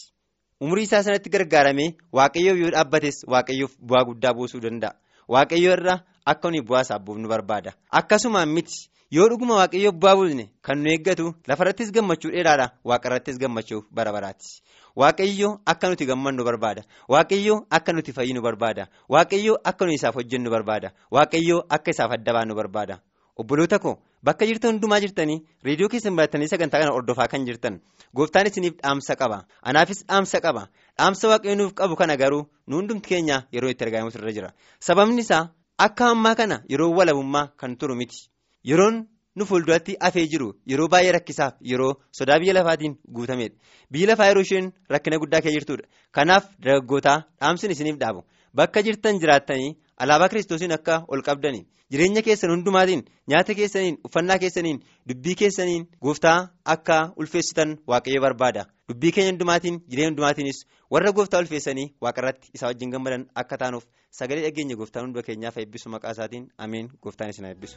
umurii 0.60 0.84
isaa 0.88 1.02
sanatti 1.02 1.30
gargaaramee 1.34 1.90
waaqayyoof 2.12 2.58
yoo 2.62 2.70
dhaabbates 2.76 3.18
waaqayyoof 3.34 3.76
bu'aa 3.88 4.04
guddaa 4.10 4.34
buusuu 4.34 4.60
danda'a. 4.66 4.94
Waaqayyoo 5.34 5.72
irraa 5.78 5.98
akka 6.32 6.50
nuyi 6.50 6.62
bu'aa 6.68 6.80
isaaf 6.86 7.02
buufnu 7.06 7.28
barbaada. 7.28 7.72
Akkasumaan 8.00 8.48
miti 8.56 8.88
yoo 9.16 9.28
dhuguma 9.28 9.54
waaqayyoof 9.60 9.94
bu'aa 10.02 10.16
buusne 10.16 10.44
kan 10.62 10.78
nu 10.82 10.90
eeggatu 10.90 11.26
lafarrattis 11.48 11.90
gammachuu 11.96 12.30
dheeraadha 12.34 12.66
waaqarrattis 12.84 13.38
gammachuu 13.38 13.82
bara 13.90 14.12
baraati. 14.12 14.60
Waaqayyoo 14.96 15.60
akka 15.66 15.88
nuti 15.90 16.06
gammannu 16.06 16.44
barbaada. 16.44 16.82
Waaqayyoo 17.08 17.58
akka 17.70 17.92
nuti 17.92 18.12
fayyinu 18.12 18.40
barbaada. 18.42 18.88
Waaqayyoo 19.08 19.56
akka 19.64 19.84
nuyi 19.86 19.94
isaaf 20.00 20.14
hojjennu 20.14 20.50
barbaada. 20.50 20.90
Waaqayyoo 21.10 21.62
akka 21.76 21.90
isaaf 21.90 22.12
adda 22.12 22.32
baanu 22.32 22.54
barbaada. 22.54 22.98
Obboloota 23.38 23.78
koo 23.78 23.94
bakka 24.22 24.46
jirtan 24.46 24.72
hundumaa 24.72 24.98
jirtanii 25.00 25.38
reediyoo 25.64 25.88
keessan 25.88 26.16
baratanii 26.16 26.48
sagantaa 26.52 26.80
kana 26.80 26.92
hordofaa 26.92 27.28
kan 27.32 27.44
jirtan 27.46 27.80
gooftaan 28.14 28.46
isiniif 28.50 28.74
dhaamsa 28.82 29.14
qaba. 29.16 29.44
Anaafis 29.62 30.02
dhaamsa 30.08 30.40
qaba. 30.40 30.66
Dhaamsa 30.98 31.28
waaqayyoo 31.32 31.56
nuuf 31.60 31.72
qabu 31.74 31.96
kana 31.96 32.16
garuu 32.16 32.42
nu 32.66 32.76
hundumti 32.76 33.08
keenya 33.08 33.42
yeroo 33.52 33.70
itti 33.70 33.84
argamu 33.84 34.10
irra 34.10 34.32
jira. 34.32 34.50
Sababni 34.80 35.20
isaa 35.22 35.48
akka 35.78 36.10
ammaa 36.10 36.34
kana 36.34 36.62
yeroo 36.68 36.90
walabummaa 36.98 37.46
kan 37.56 37.76
turu 37.78 37.94
miti. 37.94 38.26
Yeroon 38.64 39.06
nu 39.36 39.44
fuulduratti 39.46 39.96
hafee 40.00 40.26
jiru 40.32 40.48
yeroo 40.66 40.88
baay'ee 40.88 41.12
rakkisaaf 41.16 41.54
yeroo 41.72 41.92
sodaa 42.18 42.38
biyya 42.40 42.54
lafaatiin 42.54 42.98
guutamedha. 43.14 43.56
Biyyi 43.92 44.06
lafaa 44.10 44.26
yeroo 44.30 44.42
isheen 44.42 44.72
rakkina 44.90 45.18
guddaa 45.18 45.40
keessa 45.40 45.58
jirtudha. 45.58 45.86
Kanaaf 46.12 46.44
dargaggootaa 46.64 47.18
dhaamsin 47.40 47.70
isiniif 47.70 47.98
dhaabu. 48.00 48.24
Bakka 48.54 48.82
jirtan 48.82 49.20
jiraattanii 49.22 49.76
alaabaa 49.96 50.28
kiristoosiin 50.28 50.72
akka 50.72 51.04
ol 51.08 51.22
qabdanii 51.22 51.66
jireenya 51.92 52.22
keessan 52.22 52.50
hundumaatiin 52.50 53.02
nyaata 53.28 53.54
keessaniin 53.54 53.98
uffannaa 54.08 54.38
keessaniin 54.38 54.80
dubbii 55.08 55.34
keessaniin 55.42 55.84
gooftaa 56.02 56.48
akka 56.74 56.96
ulfeessitan 57.16 57.76
waaqayyo 57.88 58.20
barbaada. 58.24 58.64
Dubbii 58.88 59.12
keenya 59.12 59.32
hundumaatiin 59.32 59.80
jireenya 59.90 60.10
hundumaatiinis 60.10 60.64
warra 60.90 61.12
gooftaa 61.12 61.40
ulfeessanii 61.44 61.92
waaqarratti 62.00 62.50
isaa 62.54 62.68
wajjin 62.72 62.90
gammadan 62.96 63.28
akka 63.34 63.56
taanuuf 63.58 63.84
sagalee 64.20 64.42
dhageenya 64.48 64.76
gooftaan 64.76 65.06
hunda 65.06 65.22
keenyaaf 65.22 65.56
eebbisu 65.58 65.88
maqaa 65.94 66.12
isaatiin 66.18 66.48
ameen 66.58 66.90
gooftaan 67.02 67.30
isin 67.30 67.44
eebbisu. 67.52 67.76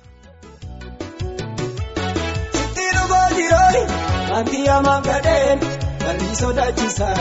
Wanti 3.75 4.59
hamaan 4.67 5.03
gadheen 5.03 5.59
barri 6.03 6.29
sodaachisan 6.39 7.19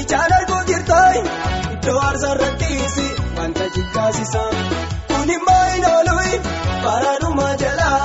ijaan 0.00 0.32
arguu 0.38 0.58
jirtooyi 0.70 1.20
iddoo 1.74 1.98
aarsaa 2.06 2.32
irrattiisi 2.34 3.04
wanta 3.38 3.68
jikkaasisan 3.76 4.54
kun 5.12 5.30
immoo 5.36 5.62
hin 5.72 5.86
ooluyi 5.92 6.40
baraadhuma 6.84 7.48
jalaa 7.62 8.02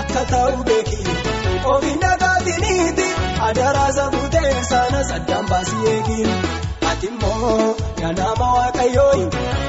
akka 0.00 0.24
ta'u 0.32 0.64
beeki. 0.70 1.00
Ofiin 1.74 2.00
dhagaatiniiti 2.04 3.06
adaraasa 3.50 4.10
fuutee 4.16 4.54
sana 4.70 5.02
saddaan 5.10 5.46
baasii 5.52 5.86
eegi. 5.94 6.18
Ati 6.90 7.06
immoo 7.12 7.74
ganaama 8.00 8.48
waaqayyooyi 8.56 9.26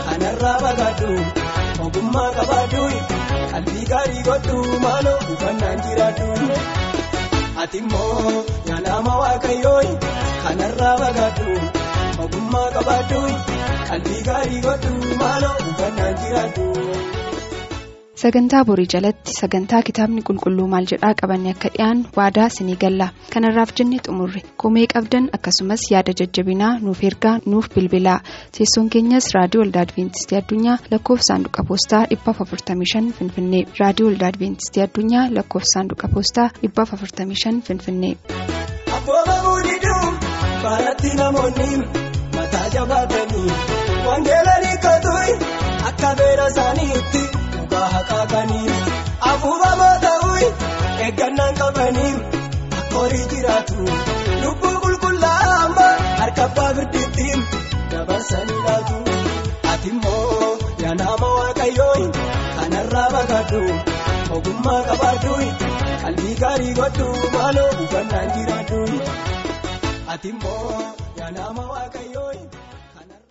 kanarraa 0.09 0.57
bagaadhu 0.65 1.11
ogummaa 1.87 2.29
qabaadhu 2.39 2.83
qalbii 3.53 3.85
gaarii 3.93 4.23
godhu 4.29 4.57
maaloo 4.87 5.19
hubannaan 5.27 5.83
jiraadhu. 5.87 6.31
Ati 7.63 7.77
immoo 7.83 8.31
ganaama 8.67 9.13
waaqayyooyi 9.21 9.91
kanarraa 10.43 10.95
bagaadhu 11.01 11.51
ogummaa 12.23 12.67
qabaadhu 12.75 13.21
qalbii 13.89 14.21
gaarii 14.27 14.61
godhu 14.65 14.93
maaloo 15.21 15.55
hubannaan 15.65 16.15
jiraadhu. 16.23 16.65
Sagantaa 18.23 18.63
borii 18.67 18.85
jalatti 18.93 19.33
sagantaa 19.37 19.79
kitaabni 19.87 20.21
qulqulluu 20.27 20.65
maal 20.73 20.85
jedhaa 20.91 21.09
qabanne 21.21 21.49
akka 21.53 21.69
dhiyaan 21.77 22.03
waadaa 22.17 22.45
sinii 22.57 22.75
galla 22.83 23.07
kanarraaf 23.33 23.71
jenne 23.79 23.97
xumurre 24.07 24.41
komee 24.63 24.83
qabdan 24.93 25.25
akkasumas 25.37 25.83
yaada 25.93 26.13
jajjabinaa 26.21 26.69
nuuf 26.85 27.01
ergaa 27.09 27.33
nuuf 27.53 27.67
bilbilaa 27.75 28.19
teessoon 28.57 28.87
keenyas 28.95 29.27
raadiyoo 29.37 29.63
waldaa 29.65 29.83
adventistii 29.87 30.39
addunyaa 30.41 30.77
lakkoofsa 30.93 31.27
saanduqa 31.33 31.65
poostaa 31.71 32.03
455 32.15 33.11
finfinnee 33.19 33.63
raadiyoo 33.81 34.09
waldaa 34.11 34.31
adventistii 34.35 34.85
addunyaa 34.87 35.25
lakkoofsa 35.39 35.73
saanduqa 35.77 36.07
poostaa 36.15 36.47
455 36.69 37.61
finfinnee. 37.71 38.15
Akka 45.89 46.15
beera 46.19 46.47
isaaniitti. 46.51 47.22
Dabarsanii 58.03 58.61
laatu 58.67 58.95
ati 59.73 59.89
immoo 59.89 60.47
yaanaama 60.83 61.27
waaqayyoo 61.37 62.01
kanarraa 62.57 63.05
bagaadhu 63.15 63.61
ogummaa 64.37 64.81
qabaadhu 64.89 65.35
qalbii 66.03 66.35
gaarii 66.41 66.73
godhu 66.79 67.07
maaloo 67.35 67.69
hubannaan 67.79 68.29
jiraadhu 68.37 68.81
ati 70.15 70.27
immoo 70.33 70.81
yaanaama 71.21 71.63
waaqayyoo. 71.73 72.12